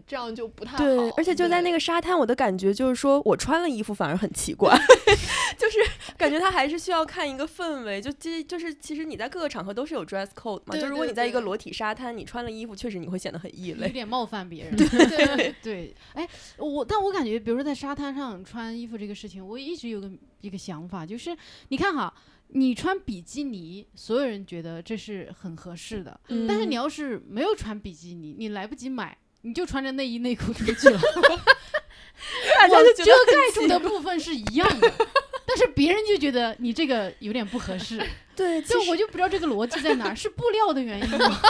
[0.05, 0.83] 这样就不太好。
[0.83, 4.75] 对，而且就在那个沙滩，我的感觉就是说我穿了衣服反而很奇怪，
[5.57, 5.77] 就是
[6.17, 8.01] 感觉他还是需要看一个氛围。
[8.01, 14.75] 就其就是其实你在各个场合都是有 dress code 嘛，就如果你在一个裸体沙滩，你穿了衣服，确实你会显得很异类，有点冒犯别人。
[14.77, 16.27] 对 对，哎，
[16.57, 20.11] 我但我感觉，比如说在沙滩上穿衣服这个事情，我一直有个
[20.41, 21.35] 一个想法，就是
[21.69, 22.13] 你看哈，
[22.49, 29.17] 你穿比基尼，所有人觉得这是很合适的，但是你要是没有穿比基尼，你来不及买。
[29.41, 30.99] 你就穿着内衣内裤出去了，
[32.55, 34.91] 大家就觉得盖住的部分是一样的，
[35.47, 38.01] 但是别人就觉得你这个有点不合适。
[38.35, 41.41] 对，就我就不知道这个逻辑在哪儿，是布料的原因吗？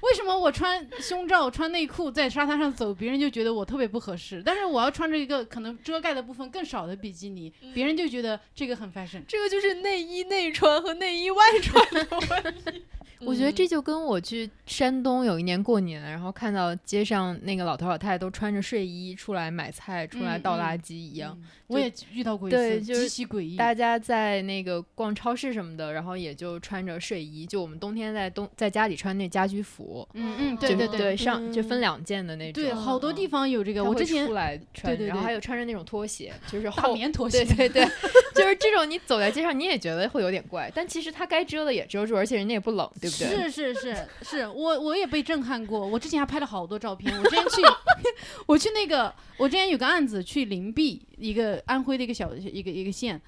[0.00, 4.42] 为什么我穿胸罩、穿内裤在沙滩上走，别人就觉得我特别不合适？
[4.44, 9.22] 但是我要穿着一个可能遮盖的部分更少的比基尼，别人就觉得这个很 fashion。
[9.28, 12.84] 这个就是内衣内穿和内衣外穿的问题。
[13.24, 21.38] 我觉得这就跟我去山东有一年过年，然后看到街上那个老头老太太都穿着睡衣出来买菜、出来倒垃圾一样。
[21.66, 23.56] 我也遇到过一次，极其诡异。
[23.56, 27.46] 大家在那个逛超市什么的，然后也就穿着睡衣。
[27.46, 32.60] 就我们冬天在冬在家里穿那家居服，嗯嗯，对对对，上就分两件的那种。
[32.60, 33.84] 对，好多地方有这个。
[33.84, 37.44] 我之前出来穿，然后还有穿着那种拖鞋，就是大棉拖鞋。
[37.44, 37.84] 对对对，
[38.34, 43.50] 就是这种你走在街上你也觉得会有点怪，但其实它该遮的也遮住，而且人家也不冷，对不对？
[43.50, 45.86] 是是是是，我我也被震撼过。
[45.86, 47.14] 我之前还拍了好多照片。
[47.16, 47.62] 我之前去，
[48.46, 52.30] 我去那个，我之前有个案子去灵璧，一个安徽的一个小。
[52.40, 53.20] 一个一个县，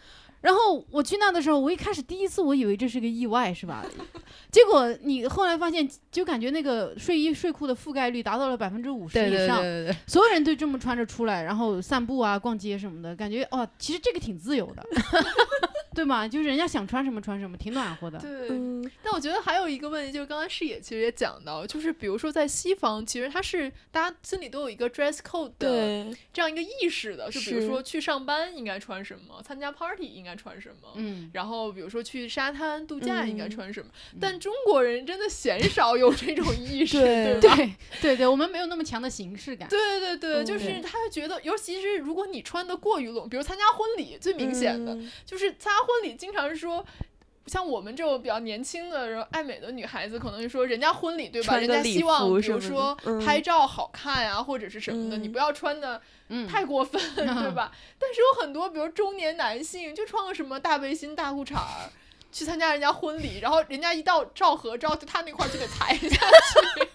[0.43, 3.85] 然后我去那的时候，我一开始第一次我以为这是个意外，是吧？
[4.51, 9.59] 结果你后来发现，就感觉那个睡衣睡裤的覆盖率达到了百分之五十以上，
[10.07, 14.83] 所有人都这么穿着出来，然后散步啊、逛街什么的，感觉哦，其实这个挺自由的。
[16.03, 18.19] 对嘛，就是人家想穿什么穿什么，挺暖和的。
[18.19, 18.49] 对，
[19.05, 33.89] 但我觉得还有一个问题，就是刚刚视野其实也讲到，就是比如说在西方，其实它是大家心里都有一个 dress code 的这样一个意识的，就比如说去上班应该穿什么，参加 party 应该穿什么，嗯，然后比如说去沙滩度假应该穿什么。
[34.21, 37.73] 但中国人真的鲜少有这种意识，对对
[38.03, 39.69] 对对，我们没有那么强的形式感。
[39.69, 45.83] 对对对，就是他觉得，尤其是如果你穿的过于拢，比如参加婚礼，最明显的就是参加。
[45.83, 46.85] 婚礼经常是说，
[47.47, 51.57] 像我们这种比较年轻的、爱美的女孩子，可能就说人家婚礼对吧？
[51.59, 56.01] 人家希望比如说拍照好看呀，或者是什么的，你不要穿的
[56.49, 57.73] 太过分， 对吧？
[57.99, 61.91] 但是有很多，比如中年男性，就穿个什么大背心、大裤衩儿
[62.31, 66.89] 去参加人家婚礼，然后人家一到照合照，就他那块就得裁 下去。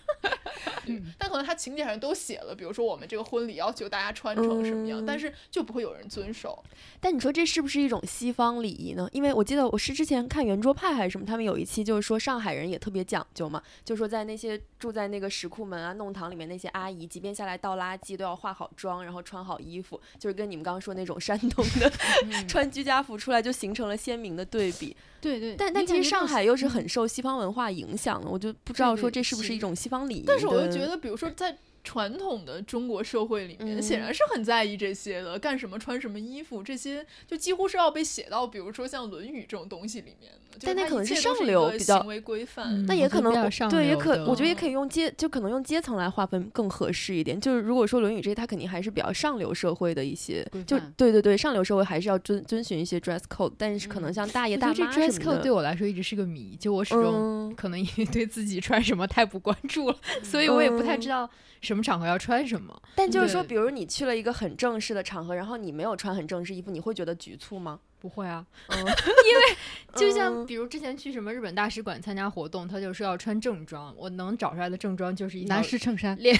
[0.87, 6.63] 嗯，但可能他请柬上都写了，比如说我们这个婚礼要求大家穿成什么样，但是就不会有人遵守。
[6.99, 9.07] 但你说这是不是一种西方礼仪呢？
[9.11, 21.91] 因为我记得我是之前看圆桌派还是什么，他们有一期就是说上海人也特别讲究嘛，就是说在那些住在那个石库门啊、弄堂里面那些阿姨，即便下来倒垃圾都要化好妆，然后穿好衣服，就是跟你们刚刚说那种山东的
[22.47, 24.95] 穿居家服出来，就形成了鲜明的对比。
[25.19, 30.25] 对对，但但其实上海又是很受西方文化影响的，我就不知道说这是不是一种西方礼仪。
[30.38, 40.57] 但是我又觉得，比如说在传统的中国社会里面，显然是很在意这些的，干什么穿什么衣服，这些就几乎是要被写到，比如说像《论语》这种东西里面的。
[40.59, 43.32] 但那可能是上流比较行为规范，那也可能
[43.69, 44.57] 对，也可我觉得也。
[44.57, 47.39] 可以用阶，就可能用阶层来划分更合适一点。
[47.39, 54.99] 就是如果说《论语》这些，它肯定还是比较上流社会的一些，就对对对，上流社会还是要遵遵循一些 dress code，但是可能像大爷大妈什么的。
[54.99, 61.30] dress code 对我来说一直是个谜，就我始终可能因为 对自己穿什么太不关注了， 所以我也不太知道。
[61.59, 62.82] 什么场合要穿什么？
[62.95, 67.80] 但就是说，比如你去了一个很正式的场合，然后你没有穿很正式衣服，你会觉得局促吗？
[67.99, 69.57] 不会啊， 因为
[69.95, 76.36] 就像比如之前去什么日本大使馆参加活动，他就说要穿正装，我能找出来的正装就是一男士衬衫、 连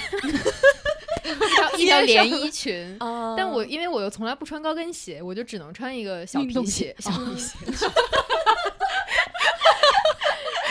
[1.78, 2.96] 一条连衣裙。
[3.36, 7.56] 但我因为我又从来不穿高跟鞋，我就只能穿一个小皮鞋、小皮鞋。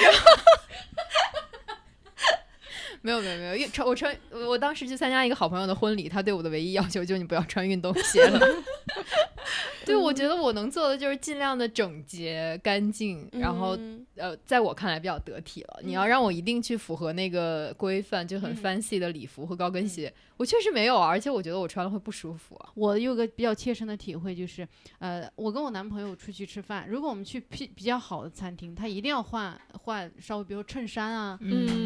[0.01, 0.21] 然后。
[3.07, 8.41] 没有没有没有，穿我穿我当时去参加一个好朋友的婚礼，他对我的唯一要求就是你不要穿运动鞋了。
[9.87, 13.79] 对，我觉得我能做的就是尽量的整洁干净，然后
[14.17, 15.79] 呃，在我看来比较得体了。
[15.85, 22.61] 你要让我一定去符合那个规范，就很 fancy 的礼服和高跟鞋，我确实没有，而且我觉得我穿了会不舒服。
[22.75, 24.67] 我有个比较切身的体会就是，
[24.99, 31.39] 呃，我跟我男朋友出去吃饭，如果我们去比比较好的餐厅，他一定要换换稍微，比如衬衫啊，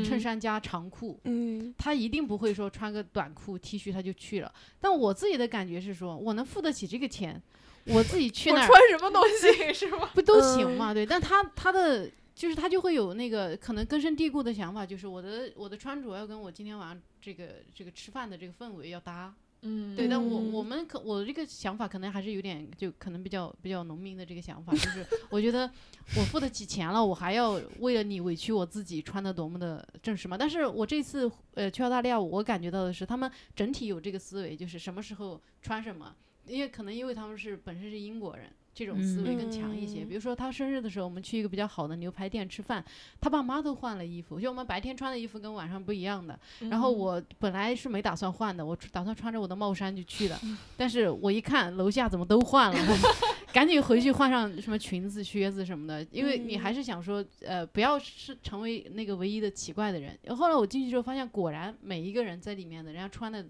[0.02, 4.52] 衬衫加长裤，嗯，他一定不会说穿个短裤 T 恤他就去了。
[4.80, 7.40] 但我自己的感觉是说，我能付得起这个钱。
[7.86, 10.10] 我自己去那儿穿什么东西 是吗？
[10.12, 10.92] 不都行嘛？
[10.92, 19.34] 对，但他他的就是他就会有那个可能根深蒂固的想法，就是我的我的穿着要跟我今天晚上这个这个吃饭的这个氛围要搭。
[19.62, 25.70] 嗯，对，但我我们可我这个想法可能还是有点就可能比较比较农民的这个想法，就是我觉得
[26.16, 30.38] 我付得起钱了，我还要为了你委屈我自己穿的多么的正式嘛？
[30.38, 36.14] 但是我这次呃去澳大利亚，我感觉到的是他们整体有这个思维，就是什么时候穿什么。
[36.46, 40.04] 因为可能因为他们是本身是英国人，这种思维更强一些。
[40.04, 42.84] 比如说他生日的时候，我们去一个比较好的牛排店吃饭，
[43.20, 46.38] 他爸妈都换了衣服，就我们白天穿的衣服跟晚上不一样的。
[46.70, 50.40] 然后我本来是没打算换的，我打算穿着我的帽衫就去了。
[50.76, 52.98] 但是我一看楼下怎么都换了，
[53.52, 56.06] 赶紧回去换上什么裙子、靴子什么的。
[56.10, 60.18] 因为你还是想说，呃，不要是成为那个唯一的奇怪的人。
[60.36, 63.44] 后来我进去之后发现，果然每一个人在里面的人家穿的，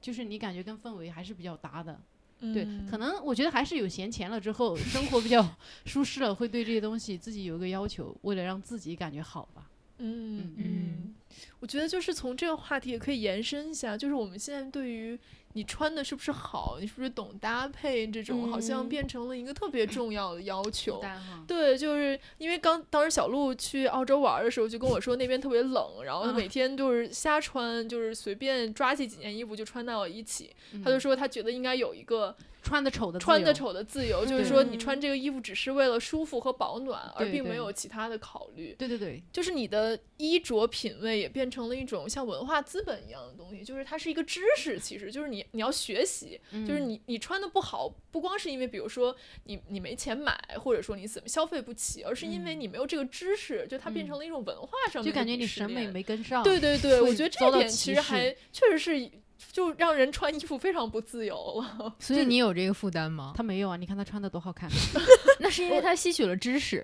[0.00, 2.00] 就是你感觉跟氛围还是比较搭的。
[2.52, 5.48] 对，可能我觉得还是有闲钱了之后，生活比较
[5.86, 9.70] 舒适了，会对这些东西自己有一个要求，为了让自己感觉好吧。
[9.98, 10.52] 嗯。
[10.56, 11.14] 嗯，
[11.64, 15.18] 我觉得就是从这个话题也可以延伸一下，就是我们现在对于。
[15.56, 16.78] 你穿的是不是好？
[16.80, 18.04] 你是不是懂搭配？
[18.08, 21.00] 这种好像变成了一个特别重要的要求。
[21.46, 30.50] 对，就是因为刚当时小鹿去澳洲玩的时候，就跟我说那边特别冷，然后他每天就是瞎穿，就是随便抓起几件衣服就穿到了一起。
[30.84, 32.36] 他就说他觉得应该有一个。
[32.64, 38.74] 穿的丑的穿的丑的自由， 就是说你穿这个衣服只是为了舒服和保暖，而并没有其他的考虑。
[38.78, 56.42] 对对对，就是你的衣着品味也变成了一种像文化资本一样的东西，就是它是一个知识，其实就是你你要学习，就是你你穿的不好，不光是因为比如说你你没钱买，或者说你怎么消费不起，而是因为你没有这个知识，就它变成了一种文化上面就感觉你审美没跟上。
[56.42, 59.10] 对对对， 我觉得这点其实还确实是。
[59.52, 63.34] 就让人穿衣服非常不自由了 所以你有这个负担吗？
[63.36, 64.70] 他没有啊，你看他穿的多好看，
[65.38, 66.82] 那是因为他吸取了知识，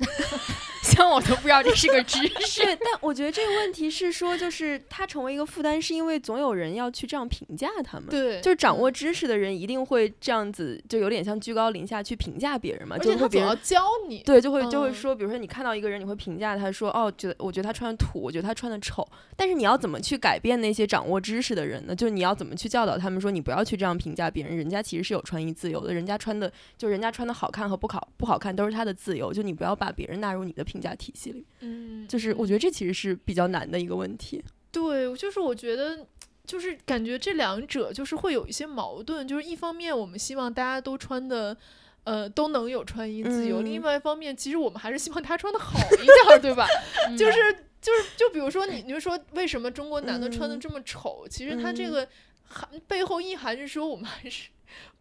[0.83, 2.63] 像我都不知道这是个知识。
[2.81, 8.09] 但我觉得这个问题是说，就是他成为一个负担，是因为总有人要去这样评价他们。
[8.09, 12.97] 对，就是掌握知识的人一定会这样子，就有点像居高临下去评价别人嘛。
[12.99, 19.07] 就会别人教你，对，就会就会说，比如说你看到一个人，你会评价他说，哦，觉得我觉得他穿的土，我觉得他穿的丑。
[19.37, 21.95] 但是你要怎么去改变那些掌握知识的人呢？
[21.95, 31.45] 就是你要怎么去教导他们说，你不要去这样评价别人，人家其实是有穿衣自由的，人家穿的就人家穿的好看和不好不好看都是他的自由，就你不要把别人纳入你的评价体系里。
[31.61, 34.43] 嗯，就是我觉得这其实是比较难的一个问题。
[34.71, 36.07] 对，就是我觉得
[36.47, 41.57] 就是感觉这两者就是会有一些矛盾，就是一方面我们希望大家都穿的
[42.05, 46.67] 呃都能有穿衣自由，另外一方面其实我们还是希望大家穿的好一点，对吧？
[47.19, 47.65] 就是。
[47.81, 51.27] 就是就比如说你，你就说为什么中国男的穿的这么丑？
[51.31, 52.07] 其实他这个
[52.47, 54.51] 含背后意涵是说我们还是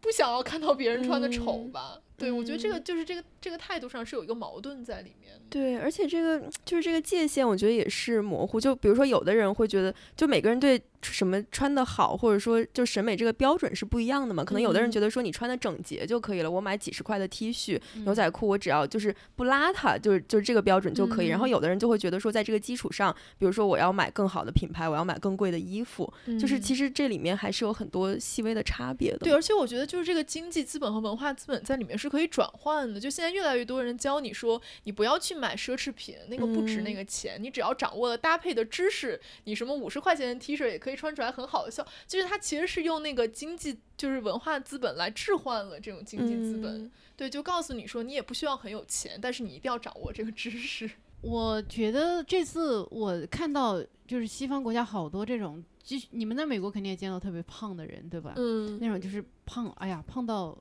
[0.00, 2.00] 不想要看到别人穿的丑吧？
[2.16, 5.19] 对，我觉得这个就是这个这个态度上是有一个矛盾在里面。
[5.48, 8.60] 对，而且这个就是这个界限，我觉得也是模糊。
[8.60, 14.44] 就比如说有的人会觉得，就每个人对什么穿的好，或者说就审美这个标准是不一样的嘛？
[14.44, 21.26] 可能有的人嗯觉得说你穿的整洁就可以了，我买几十块的 T 恤、嗯牛仔裤，我只要就是不邋遢，就是就是这个标准就可以。
[21.26, 29.18] 然后嗯有的人就会觉得说，在这个基础上，比如说我要买更好的品牌，我要买更贵的衣服，就是嗯其实这里面还是有很多细微的差别的。
[29.18, 33.00] 对，而且我觉得就是这个经济资本和文化资本在里面是可以转换的。
[33.00, 41.86] 就现在越来越多人教你说，你不要去买奢侈品，那个不值那嗯个钱，你只要掌握了搭配的知识，你什么五十块钱的 T 恤也可以穿出来很好的效。
[42.06, 46.84] 就是它其实是用那个经济就是文化资本来置换了这种经济资本。
[46.84, 50.90] 嗯对，就告诉你说，你也不需要很有钱，但是你一定要掌握这个知识。
[51.20, 58.32] 我觉得这次我看到就是西方国家好多这种，就你们在美国肯定也见到特别胖的人，对吧？
[58.36, 60.56] 嗯那种就是胖，哎呀，胖到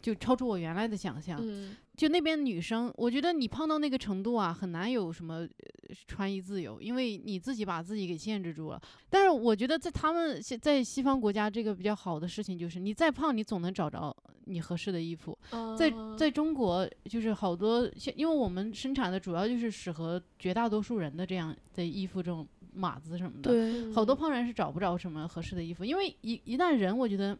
[0.00, 1.38] 就超出我原来的想象。
[1.42, 5.48] 嗯就那边女生，我觉得你胖到那个程度啊，很难有什么、呃
[6.06, 8.80] 穿衣自由，因为你自己把自己给限制住了。
[9.10, 15.36] 但是我觉得在他们现在西方国家，这个比较好的事情就是，你再胖，你总能找着你合适的衣服。
[15.76, 23.50] 在啊在中国，就是好多像，因为我们生产的主要就是适合绝大多数人的这样的衣服，这种码子什么的。
[23.50, 27.36] 对，好多胖人是找不着什么合适的衣服，因为一一旦人，我觉得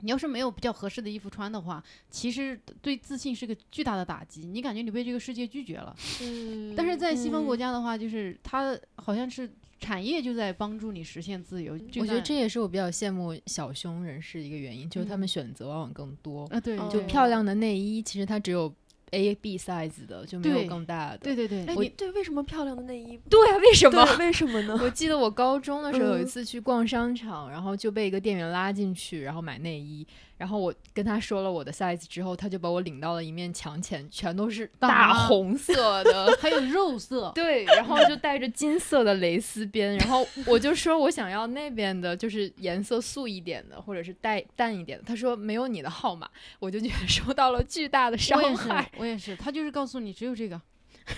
[0.00, 5.94] 你要是没有比较合适的衣服穿的话，其实对自信是个巨大的打击，你感觉你被这个世界拒绝了。
[6.22, 11.72] 嗯，但是在西方国嗯家的话，就是它好像是产业就在帮助你实现自由。
[11.96, 16.44] 我觉得这也是我比较羡慕小胸人士一个原因，就是他们嗯选择往往更多。
[16.46, 18.72] 啊，对，哦就漂亮的内衣，其实它只有
[19.10, 21.18] A、B size 的，就没有更大的。
[21.18, 23.18] 对对对，哎，我你对为什么漂亮的内衣？
[23.28, 24.04] 对啊，为什么？
[24.04, 24.78] 对，为什么呢？
[24.82, 30.06] 我记得我高中的时候有一嗯次去逛商场，然后就被一个店员拉进去，然后买内衣，
[30.38, 36.34] 然后我跟他说了我的 size 之后，他就把我领到了一面墙前，全都是大红色的。
[36.40, 45.04] 还有肉色，对，然后就带着金色的蕾丝边，然后我就说我想要那边的，就是颜色素一点的，或者是带淡一点的。
[45.04, 46.28] 他说没有你的号码，
[46.60, 50.60] 我就觉得受到了巨大的我也是伤害。，我也是，他就是告诉你只有这个，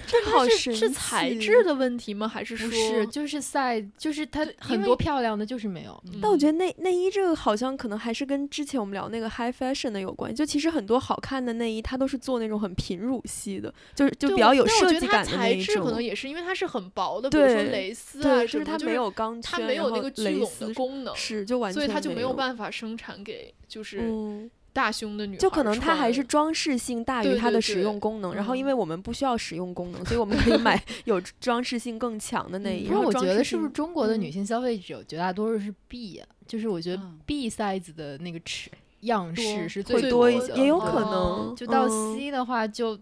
[0.07, 2.28] 这好是材质的问题吗？
[2.28, 6.03] 还是说不是，就是 size，就是它很多漂亮的就是没有。
[6.07, 10.34] 嗯但我觉得内内衣这个好像可能还是跟之前我们聊那个 high fashion 的有关。
[10.34, 15.74] 就其实很多好看的内衣，它都是做那种很平乳系的，就是就比较有但我设觉得它材计感的那一种。
[15.74, 28.34] 质可能也是因为它是很薄的，比如说对蕾丝啊就是它没有钢圈，它没有那个聚拢丝的功能，是就完全所以它就没没有办法生产给就是嗯，大胸的女孩就可能它还是装饰性大于它的使用功能。
[28.34, 32.84] 然后因嗯为我们不需要使用功能，所以我们可以买 有装饰性更强的内衣。
[32.84, 36.28] 不是，然后我觉得是不是中国的女嗯性消费者绝大多数是 B 啊？
[36.46, 41.56] 就是我觉得嗯 B size 的那个尺样式是会最多一的也有可哦能。
[41.56, 42.98] 就到嗯 C 的话就。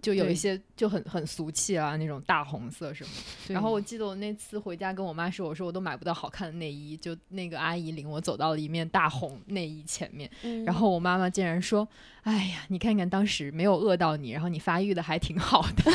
[0.00, 3.10] 就有一些就很很俗气啊，那种大红色什么
[3.48, 11.86] 然后我记得我那次回家跟我妈说，我说我都买不到好看的内衣，就那个阿姨领我走到了一面大红内衣前面，嗯然后我妈妈竟然说
[12.22, 15.90] ：“哎呀，你看看当时没有饿到你，然后你发育的还挺好的。”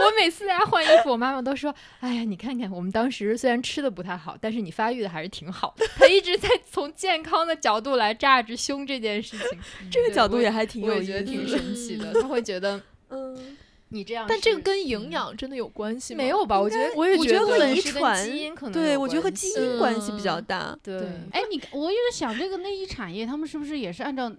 [0.00, 9.58] 我每次在家换衣服，我妈妈都说：“哎呀，你看看我们当时虽然吃的不太好，但是你发育的还是挺好的。”她一直在从健康的角度来榨汁胸这件事情，
[9.90, 11.48] 这个角度也还挺我有意也觉得挺。
[11.48, 12.12] 神奇的。
[12.14, 13.56] 她会觉得嗯，
[13.92, 16.18] 你这样，但这个跟营嗯养真的有关系吗？
[16.18, 16.60] 没有吧？
[16.60, 20.78] 我觉得我也觉得我觉得和遗传基因可能对，有我觉得和关系基因关系比较嗯大。
[20.82, 24.32] 对对，哎，你我有在想，这个内衣产业他们是不是也是按照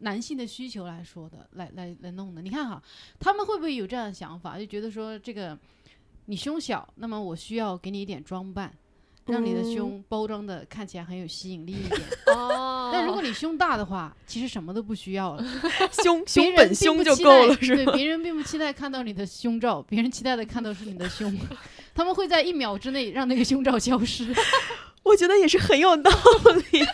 [0.00, 2.42] 男性的需求来说的，来来来弄的？
[2.42, 2.82] 你看哈，
[3.18, 5.58] 他们会不会有这样的想法，就觉得说这个
[6.26, 8.72] 你胸小，那么我需要给你一点装扮，
[9.26, 12.00] 让你的嗯胸包装的看起来很有吸引力一点。
[12.36, 15.44] 哦，但如果你胸大的话，其实什么都不需要了，
[16.02, 17.86] 胸别人胸本并胸就不期待够了，是？
[17.92, 21.36] 别人并不期待看到你的胸罩，别人期待的看到是你的胸，
[21.94, 24.34] 他们会在一秒之内让那个胸罩消失。
[25.02, 26.10] 我觉得也是很有道
[26.72, 26.84] 理。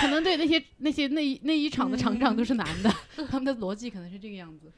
[0.00, 2.92] 可能对那些那些内衣内衣厂的厂长嗯都是男的，
[3.30, 4.72] 他们的逻辑可能是这个样子。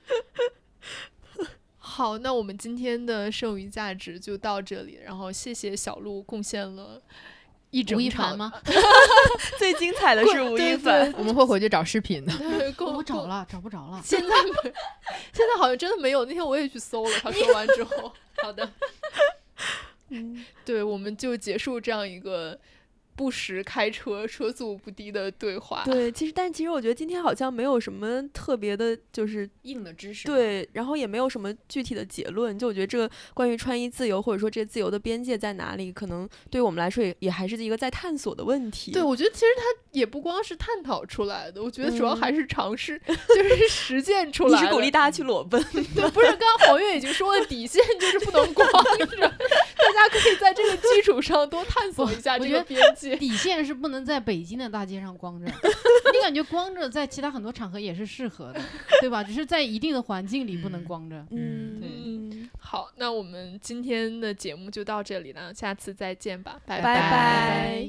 [1.95, 7.01] 好，那我们今天的剩余价值就到这里，然后谢谢小鹿贡献了
[7.71, 8.53] 一整场凡吗？
[9.61, 12.37] 最精彩的是吴亦凡，我们会回去找视频的。
[12.37, 14.03] 对，够我找了，找不着了。
[14.05, 14.51] 现在没，
[15.33, 16.25] 现在好像真的没有。
[16.25, 18.69] 那天我也去搜了，他 说完之后，好的，
[20.09, 22.59] 嗯对，我们就结束这样一个
[23.17, 25.83] 不时开车、车速不低的对话。
[25.85, 32.59] 对，其实但其实我觉得今天好像没有什么特别的，就是硬的知识，对，然后也没有什么具体的结论。
[32.59, 38.93] 就我觉得这个关于穿衣自由，或者说这自由的边界在哪里，可能对我们来说也也还是一个在探索的问题。
[38.93, 39.63] 对，我觉得其实它
[39.93, 44.57] 也不光是探讨出来的，我觉得主要嗯还是尝试， 就是实践出来的。
[44.57, 49.35] 你是鼓励大家去裸奔， 对，不是刚刚黄月已经说了，底线就是不能光着，
[49.85, 53.15] 但家可以在这个基础上多探索一下这个边界。
[53.17, 55.47] 底线是不能在北京的大街上光着，
[56.13, 58.61] 你感觉光着在其他很多场合也是适合的，
[59.01, 59.23] 对吧？
[59.23, 61.25] 只是在一定的环境里不能光着。
[61.31, 62.49] 嗯，对。
[62.59, 67.89] 好，那我们今天的节目就到这里了，下次再见吧，拜拜。